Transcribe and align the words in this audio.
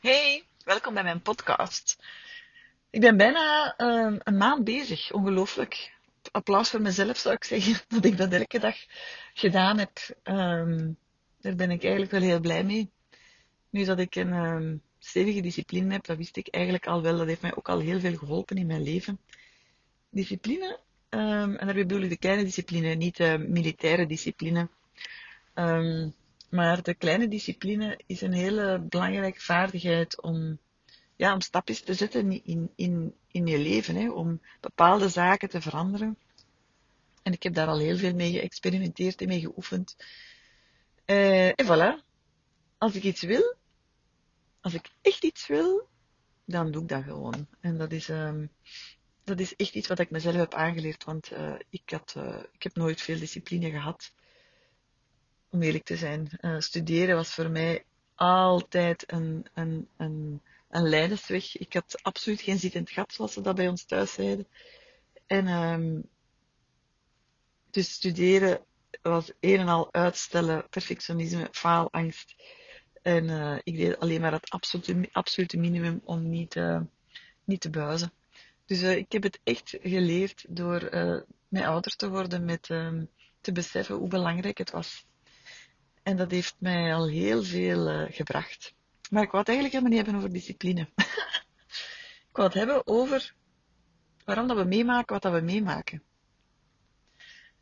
Hey, 0.00 0.44
welkom 0.64 0.94
bij 0.94 1.02
mijn 1.02 1.22
podcast. 1.22 1.98
Ik 2.90 3.00
ben 3.00 3.16
bijna 3.16 3.74
uh, 3.78 4.16
een 4.18 4.36
maand 4.36 4.64
bezig, 4.64 5.12
ongelooflijk. 5.12 5.92
Applaus 6.30 6.70
voor 6.70 6.80
mezelf 6.80 7.16
zou 7.16 7.34
ik 7.34 7.44
zeggen, 7.44 7.74
dat 7.94 8.04
ik 8.04 8.16
dat 8.16 8.32
elke 8.32 8.58
dag 8.58 8.76
gedaan 9.34 9.78
heb. 9.78 9.90
Um, 10.24 10.96
daar 11.40 11.54
ben 11.54 11.70
ik 11.70 11.82
eigenlijk 11.82 12.12
wel 12.12 12.20
heel 12.20 12.40
blij 12.40 12.64
mee. 12.64 12.90
Nu 13.70 13.84
dat 13.84 13.98
ik 13.98 14.14
een 14.14 14.32
um, 14.32 14.82
stevige 14.98 15.40
discipline 15.40 15.92
heb, 15.92 16.04
dat 16.04 16.16
wist 16.16 16.36
ik 16.36 16.48
eigenlijk 16.48 16.86
al 16.86 17.02
wel. 17.02 17.16
Dat 17.16 17.26
heeft 17.26 17.42
mij 17.42 17.56
ook 17.56 17.68
al 17.68 17.78
heel 17.78 18.00
veel 18.00 18.16
geholpen 18.16 18.56
in 18.56 18.66
mijn 18.66 18.82
leven. 18.82 19.18
Discipline, 20.10 20.78
en 21.08 21.56
daarbij 21.56 21.86
bedoel 21.86 22.02
ik 22.02 22.10
de 22.10 22.18
kleine 22.18 22.44
discipline, 22.44 22.94
niet 22.94 23.16
de 23.16 23.44
militaire 23.48 24.06
discipline. 24.06 24.68
Maar 26.50 26.82
de 26.82 26.94
kleine 26.94 27.28
discipline 27.28 27.98
is 28.06 28.20
een 28.20 28.32
hele 28.32 28.78
belangrijke 28.78 29.40
vaardigheid 29.40 30.20
om, 30.20 30.58
ja, 31.16 31.32
om 31.32 31.40
stapjes 31.40 31.80
te 31.80 31.94
zetten 31.94 32.44
in, 32.44 32.70
in, 32.76 33.14
in 33.30 33.46
je 33.46 33.58
leven, 33.58 33.94
hè, 33.94 34.10
om 34.10 34.40
bepaalde 34.60 35.08
zaken 35.08 35.48
te 35.48 35.60
veranderen. 35.60 36.18
En 37.22 37.32
ik 37.32 37.42
heb 37.42 37.54
daar 37.54 37.68
al 37.68 37.78
heel 37.78 37.96
veel 37.96 38.14
mee 38.14 38.32
geëxperimenteerd 38.32 39.20
en 39.20 39.28
mee 39.28 39.40
geoefend. 39.40 39.96
Uh, 41.06 41.46
en 41.46 41.64
voilà. 41.64 42.04
Als 42.78 42.94
ik 42.94 43.02
iets 43.02 43.22
wil, 43.22 43.56
als 44.60 44.74
ik 44.74 44.90
echt 45.02 45.24
iets 45.24 45.46
wil, 45.46 45.88
dan 46.44 46.70
doe 46.70 46.82
ik 46.82 46.88
dat 46.88 47.02
gewoon. 47.02 47.46
En 47.60 47.78
dat 47.78 47.92
is, 47.92 48.08
um, 48.08 48.50
dat 49.24 49.40
is 49.40 49.56
echt 49.56 49.74
iets 49.74 49.88
wat 49.88 49.98
ik 49.98 50.10
mezelf 50.10 50.34
heb 50.34 50.54
aangeleerd, 50.54 51.04
want 51.04 51.32
uh, 51.32 51.54
ik, 51.68 51.90
had, 51.90 52.14
uh, 52.16 52.36
ik 52.52 52.62
heb 52.62 52.74
nooit 52.76 53.00
veel 53.00 53.18
discipline 53.18 53.70
gehad 53.70 54.12
om 55.50 55.62
eerlijk 55.62 55.84
te 55.84 55.96
zijn. 55.96 56.28
Uh, 56.40 56.58
studeren 56.58 57.16
was 57.16 57.34
voor 57.34 57.50
mij 57.50 57.84
altijd 58.14 59.12
een, 59.12 59.46
een, 59.54 59.88
een, 59.96 60.42
een 60.68 60.88
leidersweg. 60.88 61.56
Ik 61.56 61.72
had 61.72 61.98
absoluut 62.02 62.40
geen 62.40 62.58
zittend 62.58 62.90
gat, 62.90 63.12
zoals 63.12 63.32
ze 63.32 63.40
dat 63.40 63.54
bij 63.54 63.68
ons 63.68 63.84
thuis 63.84 64.12
zeiden. 64.12 64.46
En 65.26 65.46
um, 65.46 66.08
dus 67.70 67.92
studeren 67.92 68.60
was 69.02 69.32
een 69.40 69.58
en 69.58 69.68
al 69.68 69.92
uitstellen, 69.92 70.68
perfectionisme, 70.68 71.48
faalangst. 71.52 72.34
En 73.02 73.24
uh, 73.24 73.58
ik 73.62 73.76
deed 73.76 73.98
alleen 73.98 74.20
maar 74.20 74.32
het 74.32 74.50
absolute, 74.50 75.08
absolute 75.12 75.56
minimum 75.56 76.00
om 76.04 76.30
niet, 76.30 76.54
uh, 76.54 76.80
niet 77.44 77.60
te 77.60 77.70
buizen. 77.70 78.12
Dus 78.66 78.82
ik 78.82 79.12
heb 79.12 79.22
het 79.22 79.40
echt 79.44 79.76
geleerd 79.82 80.44
door 80.48 80.88
mij 81.48 81.66
ouder 81.66 81.96
te 81.96 82.08
worden 82.08 82.44
met 82.44 82.68
um, 82.68 83.08
te 83.40 83.52
beseffen 83.52 83.96
hoe 83.96 84.08
belangrijk 84.08 84.58
het 84.58 84.70
was 84.70 85.06
en 86.02 86.16
dat 86.16 86.30
heeft 86.30 86.54
mij 86.58 86.94
al 86.94 87.08
heel 87.08 87.42
veel 87.42 87.90
uh, 87.90 88.12
gebracht. 88.12 88.74
Maar 89.10 89.22
ik 89.22 89.30
wou 89.30 89.44
het 89.44 89.48
eigenlijk 89.48 89.72
helemaal 89.72 89.96
niet 89.96 90.06
hebben 90.06 90.14
over 90.16 90.32
discipline. 90.38 90.80
ik 92.30 92.36
wou 92.36 92.48
het 92.48 92.56
hebben 92.56 92.86
over 92.86 93.34
waarom 94.24 94.46
dat 94.46 94.56
we 94.56 94.64
meemaken 94.64 95.12
wat 95.12 95.22
dat 95.22 95.32
we 95.32 95.40
meemaken. 95.40 96.02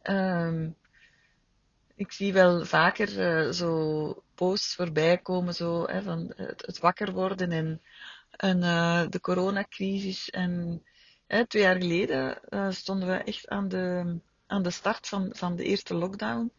Um, 0.03 0.77
ik 1.95 2.13
zie 2.13 2.33
wel 2.33 2.65
vaker 2.65 3.19
uh, 3.47 3.53
zo 3.53 4.23
posts 4.35 4.75
voorbij 4.75 5.19
komen 5.19 5.55
zo, 5.55 5.87
hè, 5.87 6.03
van 6.03 6.33
het, 6.37 6.79
wakker 6.79 7.13
worden 7.13 7.81
en, 8.31 8.59
uh, 8.63 9.09
de 9.09 9.21
coronacrisis. 9.21 10.31
En 10.31 10.83
hè, 11.27 11.47
twee 11.47 11.63
jaar 11.63 11.77
geleden 11.77 12.41
stonden 12.75 13.09
we 13.09 13.15
echt 13.15 13.49
aan 13.49 13.69
de, 13.69 14.17
aan 14.47 14.63
de 14.63 14.71
start 14.71 15.09
van, 15.09 15.31
van 15.33 15.57
de 15.57 15.65
eerste 15.65 15.95
lockdown. 15.95 16.53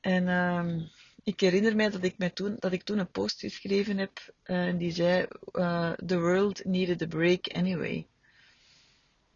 En 0.00 0.28
um, 0.28 0.90
ik 1.22 1.40
herinner 1.40 1.76
mij 1.76 1.90
dat 1.90 2.04
ik, 2.04 2.18
mij 2.18 2.30
toen, 2.30 2.56
dat 2.58 2.72
ik 2.72 2.82
toen 2.82 2.98
een 2.98 3.10
post 3.10 3.40
geschreven 3.40 3.98
heb 3.98 4.34
uh, 4.44 4.66
en 4.66 4.78
die 4.78 4.92
zei: 4.92 5.26
uh, 5.52 5.92
The 5.92 6.18
world 6.18 6.64
needed 6.64 7.02
a 7.02 7.06
break 7.06 7.48
anyway. 7.48 8.06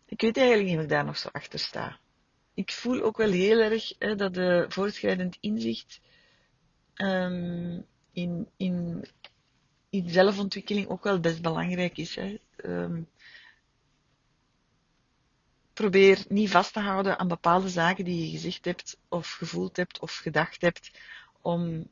Ik 0.06 0.20
weet 0.20 0.36
eigenlijk 0.36 0.68
niet 0.68 0.76
of 0.76 0.82
ik 0.82 0.88
daar 0.88 1.04
nog 1.04 1.18
zo 1.18 1.28
achter 1.32 1.58
sta. 1.58 1.98
Ik 2.54 2.70
voel 2.70 3.02
ook 3.02 3.16
wel 3.16 3.30
heel 3.30 3.58
erg 3.58 3.94
hè, 3.98 4.14
dat 4.14 4.34
de 4.34 4.64
voortschrijdend 4.68 5.36
inzicht 5.40 6.00
um, 6.96 7.86
in, 8.12 8.48
in, 8.56 9.04
in 9.90 10.10
zelfontwikkeling 10.10 10.88
ook 10.88 11.04
wel 11.04 11.20
best 11.20 11.42
belangrijk 11.42 11.96
is. 11.96 12.14
Hè. 12.14 12.38
Um, 12.64 13.08
probeer 15.72 16.24
niet 16.28 16.50
vast 16.50 16.72
te 16.72 16.80
houden 16.80 17.18
aan 17.18 17.28
bepaalde 17.28 17.68
zaken 17.68 18.04
die 18.04 18.24
je 18.24 18.30
gezegd 18.30 18.64
hebt, 18.64 18.98
of 19.08 19.30
gevoeld 19.30 19.76
hebt, 19.76 19.98
of 19.98 20.14
gedacht 20.14 20.60
hebt, 20.60 20.90
om, 21.40 21.88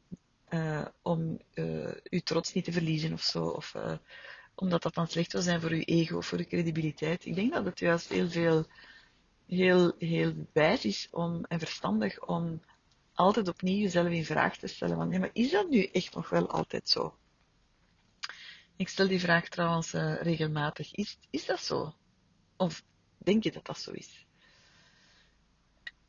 uh, 0.51 0.87
om 1.03 1.41
uh, 1.55 1.93
je 2.03 2.23
trots 2.23 2.53
niet 2.53 2.65
te 2.65 2.73
verliezen 2.73 3.13
of 3.13 3.23
zo. 3.23 3.45
Of 3.45 3.75
uh, 3.75 3.93
omdat 4.55 4.83
dat 4.83 4.95
dan 4.95 5.07
slecht 5.09 5.31
zou 5.31 5.43
zijn 5.43 5.61
voor 5.61 5.75
je 5.75 5.85
ego 5.85 6.17
of 6.17 6.27
voor 6.27 6.39
je 6.39 6.47
credibiliteit. 6.47 7.25
Ik 7.25 7.35
denk 7.35 7.53
dat 7.53 7.65
het 7.65 7.79
juist 7.79 8.09
heel 8.09 8.29
veel, 8.31 8.67
heel, 9.47 9.95
heel 9.99 10.47
wijs 10.53 10.85
is 10.85 11.09
om, 11.11 11.45
en 11.49 11.59
verstandig 11.59 12.27
om 12.27 12.63
altijd 13.15 13.49
opnieuw 13.49 13.83
jezelf 13.83 14.09
in 14.09 14.25
vraag 14.25 14.57
te 14.57 14.67
stellen. 14.67 15.09
Nee, 15.09 15.19
maar 15.19 15.31
is 15.33 15.51
dat 15.51 15.69
nu 15.69 15.85
echt 15.85 16.15
nog 16.15 16.29
wel 16.29 16.51
altijd 16.51 16.89
zo? 16.89 17.15
Ik 18.77 18.89
stel 18.89 19.09
die 19.09 19.21
vraag 19.21 19.49
trouwens 19.49 19.93
regelmatig. 20.21 20.95
Is, 20.95 21.19
is 21.31 21.47
dat 21.47 21.61
zo? 21.61 21.95
Of 22.57 22.83
denk 23.25 23.43
je 23.43 23.53
dat 23.53 23.67
dat 23.67 23.79
zo 23.79 23.91
is? 23.91 24.27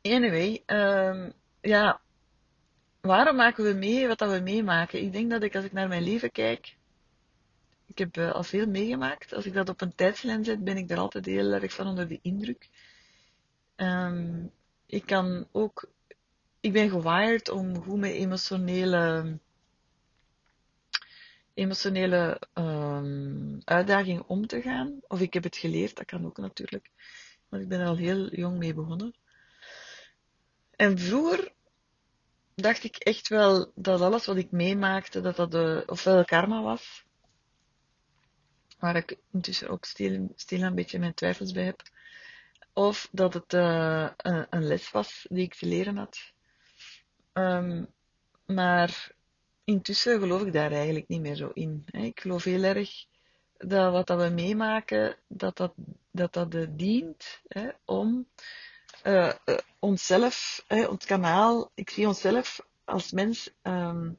Anyway, 0.02 0.62
um, 0.66 1.32
ja, 1.60 2.00
waarom 3.00 3.36
maken 3.36 3.64
we 3.64 3.72
mee 3.72 4.06
wat 4.06 4.18
dat 4.18 4.30
we 4.30 4.40
meemaken? 4.40 5.02
Ik 5.02 5.12
denk 5.12 5.30
dat 5.30 5.42
ik, 5.42 5.56
als 5.56 5.64
ik 5.64 5.72
naar 5.72 5.88
mijn 5.88 6.02
leven 6.02 6.32
kijk, 6.32 6.76
ik 7.86 7.98
heb 7.98 8.16
uh, 8.16 8.32
al 8.32 8.42
veel 8.42 8.66
meegemaakt. 8.66 9.34
Als 9.34 9.46
ik 9.46 9.52
dat 9.52 9.68
op 9.68 9.80
een 9.80 9.94
tijdslijn 9.94 10.44
zet, 10.44 10.64
ben 10.64 10.76
ik 10.76 10.90
er 10.90 10.98
altijd 10.98 11.26
heel 11.26 11.52
erg 11.52 11.72
van 11.72 11.86
onder 11.86 12.08
de 12.08 12.18
indruk. 12.22 12.68
Um, 13.76 14.50
ik 14.86 15.06
kan 15.06 15.46
ook, 15.52 15.88
ik 16.60 16.72
ben 16.72 16.90
gewired 16.90 17.48
om 17.48 17.82
goed 17.82 17.98
met 17.98 18.12
emotionele, 18.12 19.38
emotionele 21.54 22.40
um, 22.54 23.60
uitdagingen 23.64 24.28
om 24.28 24.46
te 24.46 24.62
gaan. 24.62 25.00
Of 25.08 25.20
ik 25.20 25.34
heb 25.34 25.42
het 25.42 25.56
geleerd, 25.56 25.96
dat 25.96 26.06
kan 26.06 26.26
ook 26.26 26.36
natuurlijk. 26.36 26.90
Want 27.48 27.62
ik 27.62 27.68
ben 27.68 27.80
er 27.80 27.86
al 27.86 27.96
heel 27.96 28.34
jong 28.34 28.58
mee 28.58 28.74
begonnen. 28.74 29.14
En 30.76 30.98
vroeger 30.98 31.52
dacht 32.54 32.84
ik 32.84 32.96
echt 32.96 33.28
wel 33.28 33.72
dat 33.74 34.00
alles 34.00 34.26
wat 34.26 34.36
ik 34.36 34.50
meemaakte, 34.50 35.20
dat 35.20 35.36
dat 35.36 35.50
de, 35.50 35.82
ofwel 35.86 36.24
karma 36.24 36.62
was, 36.62 37.04
waar 38.78 38.96
ik 38.96 39.16
intussen 39.32 39.68
ook 39.68 39.84
stil, 39.84 40.32
stil 40.36 40.62
een 40.62 40.74
beetje 40.74 40.98
mijn 40.98 41.14
twijfels 41.14 41.52
bij 41.52 41.64
heb, 41.64 41.82
of 42.72 43.08
dat 43.12 43.34
het 43.34 43.52
uh, 43.52 44.10
een, 44.16 44.46
een, 44.50 44.66
les 44.66 44.90
was 44.90 45.26
die 45.28 45.44
ik 45.44 45.54
te 45.54 45.66
leren 45.66 45.96
had. 45.96 46.32
Um, 47.32 47.88
maar 48.46 49.12
intussen 49.64 50.18
geloof 50.18 50.42
ik 50.42 50.52
daar 50.52 50.72
eigenlijk 50.72 51.08
niet 51.08 51.20
meer 51.20 51.34
zo 51.34 51.50
in. 51.54 51.84
Ik 51.90 52.20
geloof 52.20 52.44
heel 52.44 52.62
erg 52.62 53.06
dat 53.56 53.92
wat 53.92 54.20
we 54.20 54.28
meemaken, 54.28 55.16
dat 55.26 55.56
dat, 55.56 55.72
dat, 56.10 56.32
dat 56.32 56.66
dient 56.78 57.40
hè, 57.48 57.68
om 57.84 58.26
uh, 59.04 59.32
onszelf, 59.78 60.64
hè, 60.66 60.84
ons 60.84 61.04
kanaal, 61.04 61.70
ik 61.74 61.90
zie 61.90 62.06
onszelf 62.06 62.66
als 62.84 63.12
mens, 63.12 63.50
um, 63.62 64.18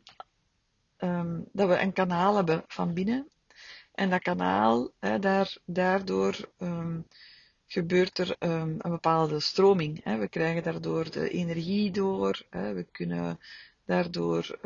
um, 0.97 1.45
dat 1.51 1.67
we 1.67 1.79
een 1.79 1.93
kanaal 1.93 2.35
hebben 2.35 2.63
van 2.67 2.93
binnen. 2.93 3.27
En 3.93 4.09
dat 4.09 4.21
kanaal, 4.21 4.91
hè, 4.99 5.19
daar, 5.19 5.57
daardoor 5.65 6.35
um, 6.59 7.07
gebeurt 7.67 8.17
er 8.17 8.35
een 8.39 8.77
bepaalde 8.77 9.39
stroming. 9.39 10.03
We 10.03 10.27
krijgen 10.29 10.63
daardoor 10.63 11.11
de 11.11 11.29
energie 11.29 11.91
door, 11.91 12.45
we 12.49 12.85
kunnen 12.91 13.39
daardoor 13.85 14.59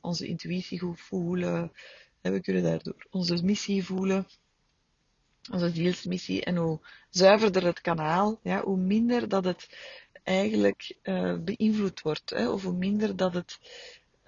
onze 0.00 0.26
intuïtie 0.26 0.78
goed 0.78 1.00
voelen, 1.00 1.72
en 2.20 2.32
we 2.32 2.40
kunnen 2.40 2.62
daardoor 2.62 3.06
onze 3.10 3.44
missie 3.44 3.84
voelen, 3.84 4.26
onze 5.50 5.70
zielsmissie. 5.70 6.44
En 6.44 6.56
hoe 6.56 6.80
zuiverder 7.10 7.64
het 7.64 7.80
kanaal, 7.80 8.40
ja, 8.42 8.62
hoe 8.62 8.76
minder 8.76 9.28
dat 9.28 9.44
het 9.44 9.68
eigenlijk 10.22 10.96
uh, 11.02 11.38
beïnvloed 11.38 12.02
wordt. 12.02 12.30
Hè, 12.30 12.48
of 12.48 12.62
hoe 12.62 12.72
minder 12.72 13.16
dat 13.16 13.34
het, 13.34 13.58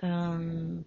um, 0.00 0.86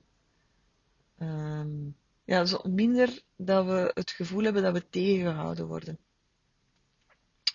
um, 1.19 1.95
ja, 2.23 2.45
zo 2.45 2.61
minder 2.63 3.21
dat 3.35 3.65
we 3.65 3.91
het 3.93 4.11
gevoel 4.11 4.43
hebben 4.43 4.63
dat 4.63 4.73
we 4.73 4.89
tegengehouden 4.89 5.67
worden. 5.67 5.97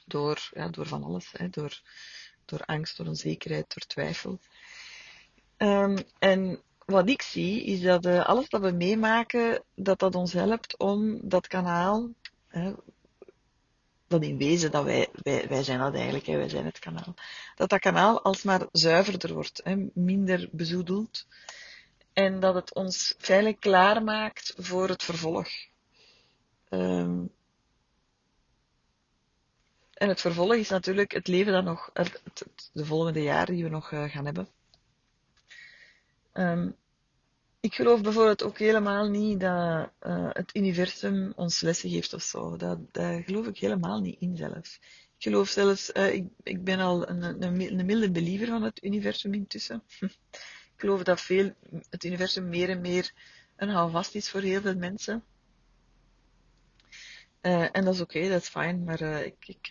Door, 0.07 0.51
ja, 0.55 0.69
door 0.69 0.87
van 0.87 1.03
alles, 1.03 1.33
hè, 1.33 1.49
door, 1.49 1.81
door 2.45 2.61
angst, 2.65 2.97
door 2.97 3.07
onzekerheid, 3.07 3.75
door 3.75 3.87
twijfel. 3.87 4.41
Um, 5.59 5.99
en 6.19 6.61
wat 6.85 7.09
ik 7.09 7.23
zie, 7.23 7.65
is 7.65 7.81
dat 7.81 8.07
uh, 8.07 8.25
alles 8.27 8.49
dat 8.49 8.61
we 8.61 8.71
meemaken, 8.71 9.63
dat 9.75 9.99
dat 9.99 10.15
ons 10.15 10.33
helpt 10.33 10.77
om 10.77 11.19
dat 11.23 11.47
kanaal, 11.47 12.11
dat 14.07 14.23
in 14.23 14.39
wezen, 14.39 14.71
dat 14.71 14.85
wij, 14.85 15.09
wij, 15.23 15.49
wij 15.49 15.63
zijn 15.63 15.79
dat 15.79 15.95
eigenlijk, 15.95 16.27
hè, 16.27 16.37
wij 16.37 16.49
zijn 16.49 16.65
het 16.65 16.79
kanaal, 16.79 17.15
dat 17.55 17.69
dat 17.69 17.81
kanaal 17.81 18.23
alsmaar 18.23 18.67
zuiverder 18.73 19.33
wordt, 19.33 19.61
hè, 19.65 19.77
minder 19.95 20.49
bezoedeld. 20.53 21.27
En 22.13 22.41
dat 22.41 22.55
het 22.55 22.75
ons 22.75 23.15
veilig 23.19 23.59
klaarmaakt 23.59 24.55
voor 24.57 24.89
het 24.89 25.03
vervolg. 25.03 25.49
Um, 26.71 27.31
en 29.95 30.09
het 30.09 30.21
vervolg 30.21 30.55
is 30.55 30.69
natuurlijk 30.69 31.13
het 31.13 31.29
leven 31.29 31.53
dat 31.53 31.65
nog, 31.65 31.91
de 32.73 32.85
volgende 32.85 33.23
jaren 33.23 33.55
die 33.55 33.65
we 33.65 33.71
nog 33.71 33.91
uh, 33.91 34.05
gaan 34.11 34.25
hebben. 34.25 34.49
Um, 36.35 36.77
ik 37.65 37.75
geloof 37.75 38.03
bijvoorbeeld 38.03 38.43
ook 38.43 38.59
helemaal 38.59 39.09
niet 39.09 39.41
dat 39.41 39.91
uh, 40.07 40.29
het 40.33 40.57
universum 40.57 41.33
ons 41.37 41.61
lessen 41.61 41.91
geeft 41.91 42.15
of 42.15 42.23
zo. 42.23 42.57
Dat, 42.57 42.79
geloof 43.25 43.47
ik 43.47 43.59
helemaal 43.59 44.01
niet 44.01 44.21
in 44.21 44.37
zelfs. 44.37 44.77
Ik 45.17 45.23
geloof 45.23 45.49
zelfs, 45.49 45.91
uh, 45.95 46.15
ik, 46.15 46.27
ik 46.43 46.65
ben 46.65 46.79
al 46.79 47.09
een, 47.09 47.43
een, 47.43 47.87
milde 47.87 48.11
believer 48.11 48.47
van 48.47 48.63
het 48.63 48.85
universum 48.85 49.35
intussen. 49.35 49.83
ik 50.75 50.77
geloof 50.77 51.03
dat 51.03 51.21
veel, 51.21 51.55
het 51.91 52.05
universum 52.05 52.49
meer 52.49 52.69
en 52.69 52.81
meer 52.81 53.13
een 53.57 53.69
houvast 53.69 54.15
is 54.15 54.31
voor 54.31 54.41
heel 54.41 54.61
veel 54.61 54.77
mensen. 54.77 55.25
Uh, 57.43 57.69
en 57.73 57.85
dat 57.85 57.95
is 57.95 58.01
oké, 58.01 58.29
dat 58.29 58.43
is 58.43 58.49
fijn, 58.49 58.85
maar 58.85 59.01
ik, 59.01 59.49
ik, 59.49 59.69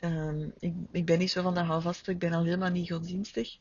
um, 0.00 0.52
ik, 0.58 0.74
ik 0.92 1.04
ben 1.04 1.18
niet 1.18 1.30
zo 1.30 1.42
van 1.42 1.54
de 1.54 1.60
houvast, 1.60 2.08
ik 2.08 2.18
ben 2.18 2.32
al 2.32 2.44
helemaal 2.44 2.70
niet 2.70 2.90
godsdienstig. 2.90 3.56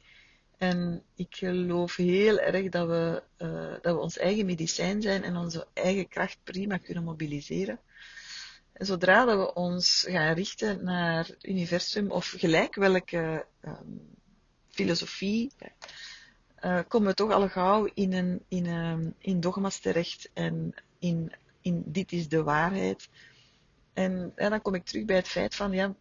En 0.57 1.03
ik 1.15 1.35
geloof 1.35 1.95
heel 1.95 2.39
erg 2.39 2.69
dat 2.69 2.87
we, 2.87 3.23
uh, 3.37 3.71
dat 3.81 3.95
we 3.95 4.01
ons 4.01 4.17
eigen 4.17 4.45
medicijn 4.45 5.01
zijn 5.01 5.23
en 5.23 5.37
onze 5.37 5.67
eigen 5.73 6.07
kracht 6.07 6.37
prima 6.43 6.77
kunnen 6.77 7.03
mobiliseren. 7.03 7.79
En 8.73 8.85
zodra 8.85 9.25
dat 9.25 9.37
we 9.37 9.53
ons 9.53 10.05
gaan 10.09 10.33
richten 10.33 10.83
naar 10.83 11.27
het 11.27 11.45
universum 11.45 12.11
of 12.11 12.33
gelijk 12.37 12.75
welke 12.75 13.45
um, 13.65 14.01
filosofie, 14.69 15.51
uh, 16.61 16.79
komen 16.87 17.07
we 17.07 17.13
toch 17.13 17.31
al 17.31 17.49
gauw 17.49 17.89
in, 17.93 18.13
een, 18.13 18.43
in, 18.47 18.65
een, 18.65 19.15
in 19.17 19.39
dogma's 19.39 19.79
terecht 19.79 20.29
en 20.33 20.73
in, 20.99 21.33
in 21.61 21.83
dit 21.85 22.11
is 22.11 22.27
de 22.27 22.43
waarheid. 22.43 23.09
En, 23.93 24.31
en 24.35 24.49
dan 24.49 24.61
kom 24.61 24.75
ik 24.75 24.85
terug 24.85 25.05
bij 25.05 25.15
het 25.15 25.27
feit 25.27 25.55
van, 25.55 25.71
ja, 25.71 25.95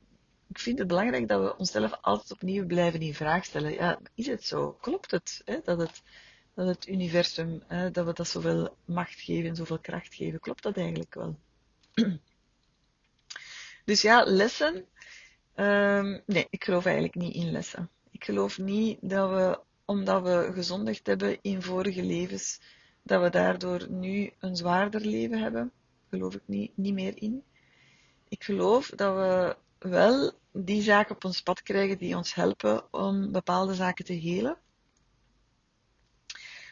ik 0.52 0.58
vind 0.58 0.78
het 0.78 0.88
belangrijk 0.88 1.28
dat 1.28 1.42
we 1.42 1.56
onszelf 1.56 1.98
altijd 2.00 2.32
opnieuw 2.32 2.66
blijven 2.66 3.00
in 3.00 3.14
vraag 3.14 3.44
stellen. 3.44 3.72
Ja, 3.72 3.98
is 4.14 4.26
het 4.26 4.44
zo? 4.44 4.76
Klopt 4.80 5.10
het? 5.10 5.42
Hè? 5.44 5.58
Dat 5.64 5.78
het, 5.78 6.02
dat 6.54 6.66
het 6.66 6.88
universum, 6.88 7.62
hè, 7.66 7.90
dat 7.90 8.06
we 8.06 8.12
dat 8.12 8.28
zoveel 8.28 8.76
macht 8.84 9.20
geven 9.20 9.48
en 9.48 9.56
zoveel 9.56 9.78
kracht 9.78 10.14
geven. 10.14 10.40
Klopt 10.40 10.62
dat 10.62 10.76
eigenlijk 10.76 11.14
wel? 11.14 11.38
dus 13.84 14.02
ja, 14.02 14.24
lessen. 14.24 14.84
Um, 15.56 16.22
nee, 16.26 16.46
ik 16.50 16.64
geloof 16.64 16.84
eigenlijk 16.84 17.14
niet 17.14 17.34
in 17.34 17.50
lessen. 17.50 17.90
Ik 18.10 18.24
geloof 18.24 18.58
niet 18.58 18.98
dat 19.00 19.30
we, 19.30 19.60
omdat 19.84 20.22
we 20.22 20.50
gezondigd 20.54 21.06
hebben 21.06 21.38
in 21.42 21.62
vorige 21.62 22.02
levens, 22.02 22.60
dat 23.02 23.22
we 23.22 23.30
daardoor 23.30 23.86
nu 23.90 24.32
een 24.38 24.56
zwaarder 24.56 25.00
leven 25.00 25.38
hebben. 25.38 25.72
Geloof 26.10 26.34
ik 26.34 26.42
niet, 26.44 26.76
niet 26.76 26.94
meer 26.94 27.22
in. 27.22 27.42
Ik 28.28 28.44
geloof 28.44 28.90
dat 28.94 29.14
we 29.14 29.56
wel 29.88 30.40
die 30.52 30.82
zaken 30.82 31.14
op 31.14 31.24
ons 31.24 31.42
pad 31.42 31.62
krijgen 31.62 31.98
die 31.98 32.16
ons 32.16 32.34
helpen 32.34 32.92
om 32.92 33.32
bepaalde 33.32 33.74
zaken 33.74 34.04
te 34.04 34.12
helen. 34.12 34.56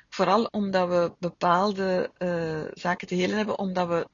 Vooral 0.08 0.44
omdat 0.44 0.88
we 0.88 1.12
bepaalde 1.18 2.10
uh, 2.18 2.70
zaken 2.74 3.06
te 3.06 3.14
helen 3.14 3.36
hebben, 3.36 3.58
omdat 3.58 3.88
we 3.88 4.08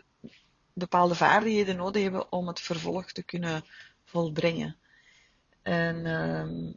bepaalde 0.72 1.14
vaardigheden 1.14 1.76
nodig 1.76 2.02
hebben 2.02 2.32
om 2.32 2.46
het 2.46 2.60
vervolg 2.60 3.12
te 3.12 3.22
kunnen 3.22 3.64
volbrengen. 4.04 4.76
En 5.62 5.96
uh, 5.96 6.74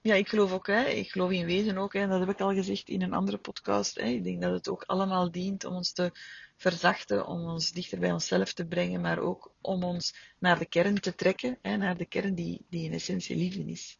ja, 0.00 0.14
ik 0.14 0.28
geloof 0.28 0.52
ook, 0.52 0.66
hè, 0.66 0.84
ik 0.84 1.10
geloof 1.10 1.30
in 1.30 1.46
wezen 1.46 1.78
ook, 1.78 1.92
hè, 1.92 2.00
en 2.00 2.08
dat 2.08 2.20
heb 2.20 2.28
ik 2.28 2.40
al 2.40 2.54
gezegd 2.54 2.88
in 2.88 3.02
een 3.02 3.12
andere 3.12 3.38
podcast. 3.38 3.94
Hè, 3.94 4.06
ik 4.06 4.24
denk 4.24 4.42
dat 4.42 4.52
het 4.52 4.68
ook 4.68 4.84
allemaal 4.86 5.30
dient 5.30 5.64
om 5.64 5.74
ons 5.74 5.92
te 5.92 6.12
verzachten, 6.62 7.26
om 7.26 7.44
ons 7.44 7.72
dichter 7.72 7.98
bij 7.98 8.12
onszelf 8.12 8.52
te 8.52 8.66
brengen, 8.66 9.00
maar 9.00 9.18
ook 9.18 9.52
om 9.60 9.84
ons 9.84 10.14
naar 10.38 10.58
de 10.58 10.66
kern 10.66 11.00
te 11.00 11.14
trekken, 11.14 11.58
hè, 11.62 11.76
naar 11.76 11.96
de 11.96 12.06
kern 12.06 12.34
die, 12.34 12.66
die 12.68 12.84
in 12.84 12.92
essentie 12.92 13.36
liefde 13.36 13.64
is. 13.64 13.98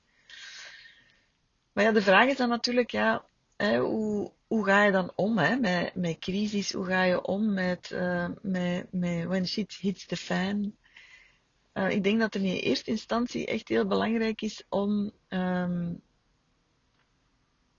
Maar 1.72 1.84
ja, 1.84 1.92
de 1.92 2.02
vraag 2.02 2.28
is 2.28 2.36
dan 2.36 2.48
natuurlijk, 2.48 2.90
ja, 2.90 3.24
hè, 3.56 3.78
hoe, 3.78 4.32
hoe 4.46 4.64
ga 4.64 4.84
je 4.84 4.92
dan 4.92 5.12
om 5.14 5.38
hè, 5.38 5.56
met, 5.56 5.94
met 5.94 6.18
crisis? 6.18 6.72
Hoe 6.72 6.84
ga 6.84 7.02
je 7.02 7.22
om 7.22 7.54
met, 7.54 7.90
uh, 7.90 8.28
met, 8.42 8.92
met 8.92 9.24
when 9.24 9.46
shit 9.46 9.72
hits 9.72 10.06
the 10.06 10.16
fan? 10.16 10.76
Uh, 11.74 11.90
ik 11.90 12.04
denk 12.04 12.20
dat 12.20 12.34
er 12.34 12.40
in 12.40 12.54
eerste 12.54 12.90
instantie 12.90 13.46
echt 13.46 13.68
heel 13.68 13.86
belangrijk 13.86 14.42
is 14.42 14.64
om 14.68 15.12
um, 15.28 16.02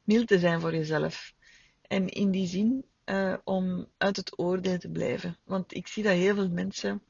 mild 0.03 0.27
te 0.27 0.39
zijn 0.39 0.59
voor 0.59 0.75
jezelf. 0.75 1.33
En 1.81 2.07
in 2.07 2.31
die 2.31 2.47
zin 2.47 2.85
uh, 3.05 3.33
om 3.43 3.87
uit 3.97 4.15
het 4.15 4.39
oordeel 4.39 4.77
te 4.77 4.89
blijven. 4.89 5.37
Want 5.43 5.73
ik 5.73 5.87
zie 5.87 6.03
dat 6.03 6.13
heel 6.13 6.35
veel 6.35 6.49
mensen 6.49 7.01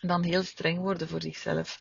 dan 0.00 0.22
heel 0.22 0.42
streng 0.42 0.78
worden 0.78 1.08
voor 1.08 1.22
zichzelf. 1.22 1.80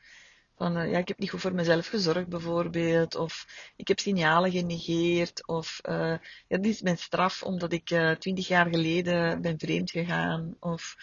Van, 0.56 0.78
uh, 0.78 0.92
ja, 0.92 0.98
ik 0.98 1.08
heb 1.08 1.20
niet 1.20 1.30
goed 1.30 1.42
voor 1.42 1.54
mezelf 1.54 1.88
gezorgd 1.88 2.28
bijvoorbeeld, 2.28 3.16
of 3.16 3.48
ik 3.76 3.88
heb 3.88 4.00
signalen 4.00 4.52
genegeerd, 4.52 5.48
of 5.48 5.80
uh, 5.90 6.16
ja, 6.48 6.58
dit 6.58 6.66
is 6.66 6.82
mijn 6.82 6.98
straf 6.98 7.44
omdat 7.44 7.74
ik 7.74 7.86
twintig 8.20 8.48
jaar 8.48 8.68
geleden 8.68 9.42
ben 9.42 9.60
vreemd 9.60 9.92
gegaan, 9.92 10.56
of 10.60 10.96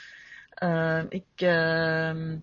ik, 1.08 1.24
ehm, 1.34 2.38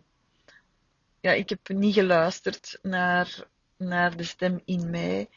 ja, 1.20 1.32
ik 1.32 1.50
heb 1.50 1.68
niet 1.68 1.94
geluisterd 1.94 2.80
naar, 2.82 3.48
naar 3.78 4.18
de 4.18 4.24
stem 4.24 4.62
in 4.66 4.90
mij. 4.90 5.30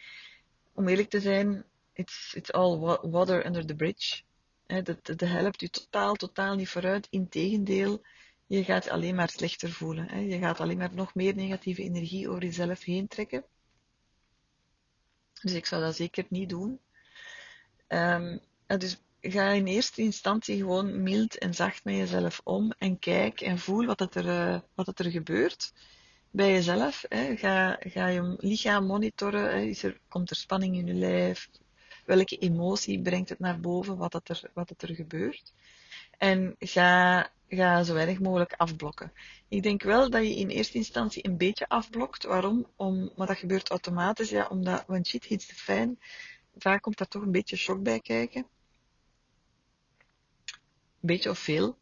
Om 0.73 0.88
eerlijk 0.88 1.11
te 1.11 1.21
zijn, 1.21 1.64
it's, 1.99 2.33
it's 2.37 2.53
all 2.53 2.99
water 3.03 3.47
under 3.47 3.67
the 3.67 3.75
bridge. 3.75 4.23
dat, 4.67 5.06
dat 5.06 5.21
helpt 5.21 5.62
u 5.62 5.69
totaal, 5.69 6.15
totaal 6.15 6.55
niet 6.55 6.69
vooruit. 6.69 7.06
Integendeel, 7.11 8.03
je 8.47 8.65
gaat 8.65 8.89
alleen 8.89 9.15
maar 9.15 9.31
slechter 9.31 9.73
voelen. 9.73 10.29
Je 10.29 10.39
gaat 10.39 10.61
alleen 10.61 10.79
maar 10.79 10.95
nog 10.95 11.15
meer 11.15 11.35
negatieve 11.35 11.83
energie 11.83 12.29
over 12.29 12.45
jezelf 12.45 12.85
heen 12.85 13.09
trekken. 13.09 13.45
Dus 15.43 15.53
ik 15.53 15.67
zou 15.67 15.83
dat 15.83 15.97
zeker 15.97 16.27
niet 16.29 16.49
doen. 16.49 16.81
Um, 17.89 18.41
dus 18.67 19.03
ga 19.21 19.49
in 19.49 19.67
eerste 19.67 20.03
instantie 20.03 20.56
gewoon 20.56 21.03
mild 21.03 21.39
en 21.39 21.55
zacht 21.55 21.85
met 21.85 21.95
jezelf 21.95 22.41
om 22.45 22.73
en 22.79 22.99
kijk 22.99 23.41
en 23.41 23.59
voel 23.59 23.87
wat, 23.87 23.99
het 23.99 24.15
er, 24.15 24.27
uh, 24.27 24.61
wat 24.75 24.87
het 24.87 24.99
er 24.99 25.11
gebeurt 25.11 25.73
bij 26.31 26.50
jezelf. 26.50 27.05
Hè. 27.09 27.37
Ga, 27.37 27.77
ga 27.81 28.06
je 28.06 28.37
lichaam 28.39 28.87
monitoren. 28.87 29.69
Is 29.69 29.83
er, 29.83 30.00
komt 30.09 30.31
er 30.31 30.37
spanning 30.37 30.77
in 30.77 30.87
je 30.87 30.95
lijf? 30.95 31.49
Welke 32.09 32.39
emotie 32.39 33.03
brengt 33.03 33.29
het 33.29 33.39
naar 33.39 33.61
boven, 33.61 33.97
wat, 33.97 34.13
het 34.13 34.29
er, 34.29 34.50
wat 34.55 34.75
er 34.79 34.95
gebeurt. 34.95 35.53
En 36.19 36.57
ga, 36.59 37.31
ga 37.49 37.83
zo 37.83 37.95
weinig 37.95 38.21
mogelijk 38.21 38.53
afblokken. 38.57 39.12
Ik 39.49 39.62
denk 39.62 39.83
wel 39.83 40.11
dat 40.11 40.23
je 40.23 40.37
in 40.37 40.49
eerste 40.49 40.77
instantie 40.77 41.27
een 41.27 41.37
beetje 41.37 41.69
afblokt. 41.69 42.25
Waarom? 42.25 42.67
Om, 42.77 43.11
maar 43.17 43.27
dat 43.27 43.37
gebeurt 43.37 43.69
automatisch, 43.69 44.31
ja, 44.31 44.47
omdat 44.47 44.85
when 44.87 45.07
shit 45.07 45.25
hits 45.25 45.47
the 45.47 45.55
fan, 45.55 45.99
vaak 46.59 46.83
komt 46.83 46.99
daar 46.99 47.09
toch 47.09 47.23
een 47.23 47.33
beetje 47.33 47.57
shock 47.57 47.83
bij 47.83 48.00
kijken. 48.00 48.47
Een 51.00 51.09
beetje 51.09 51.31
of 51.31 51.38
veel. 51.38 51.77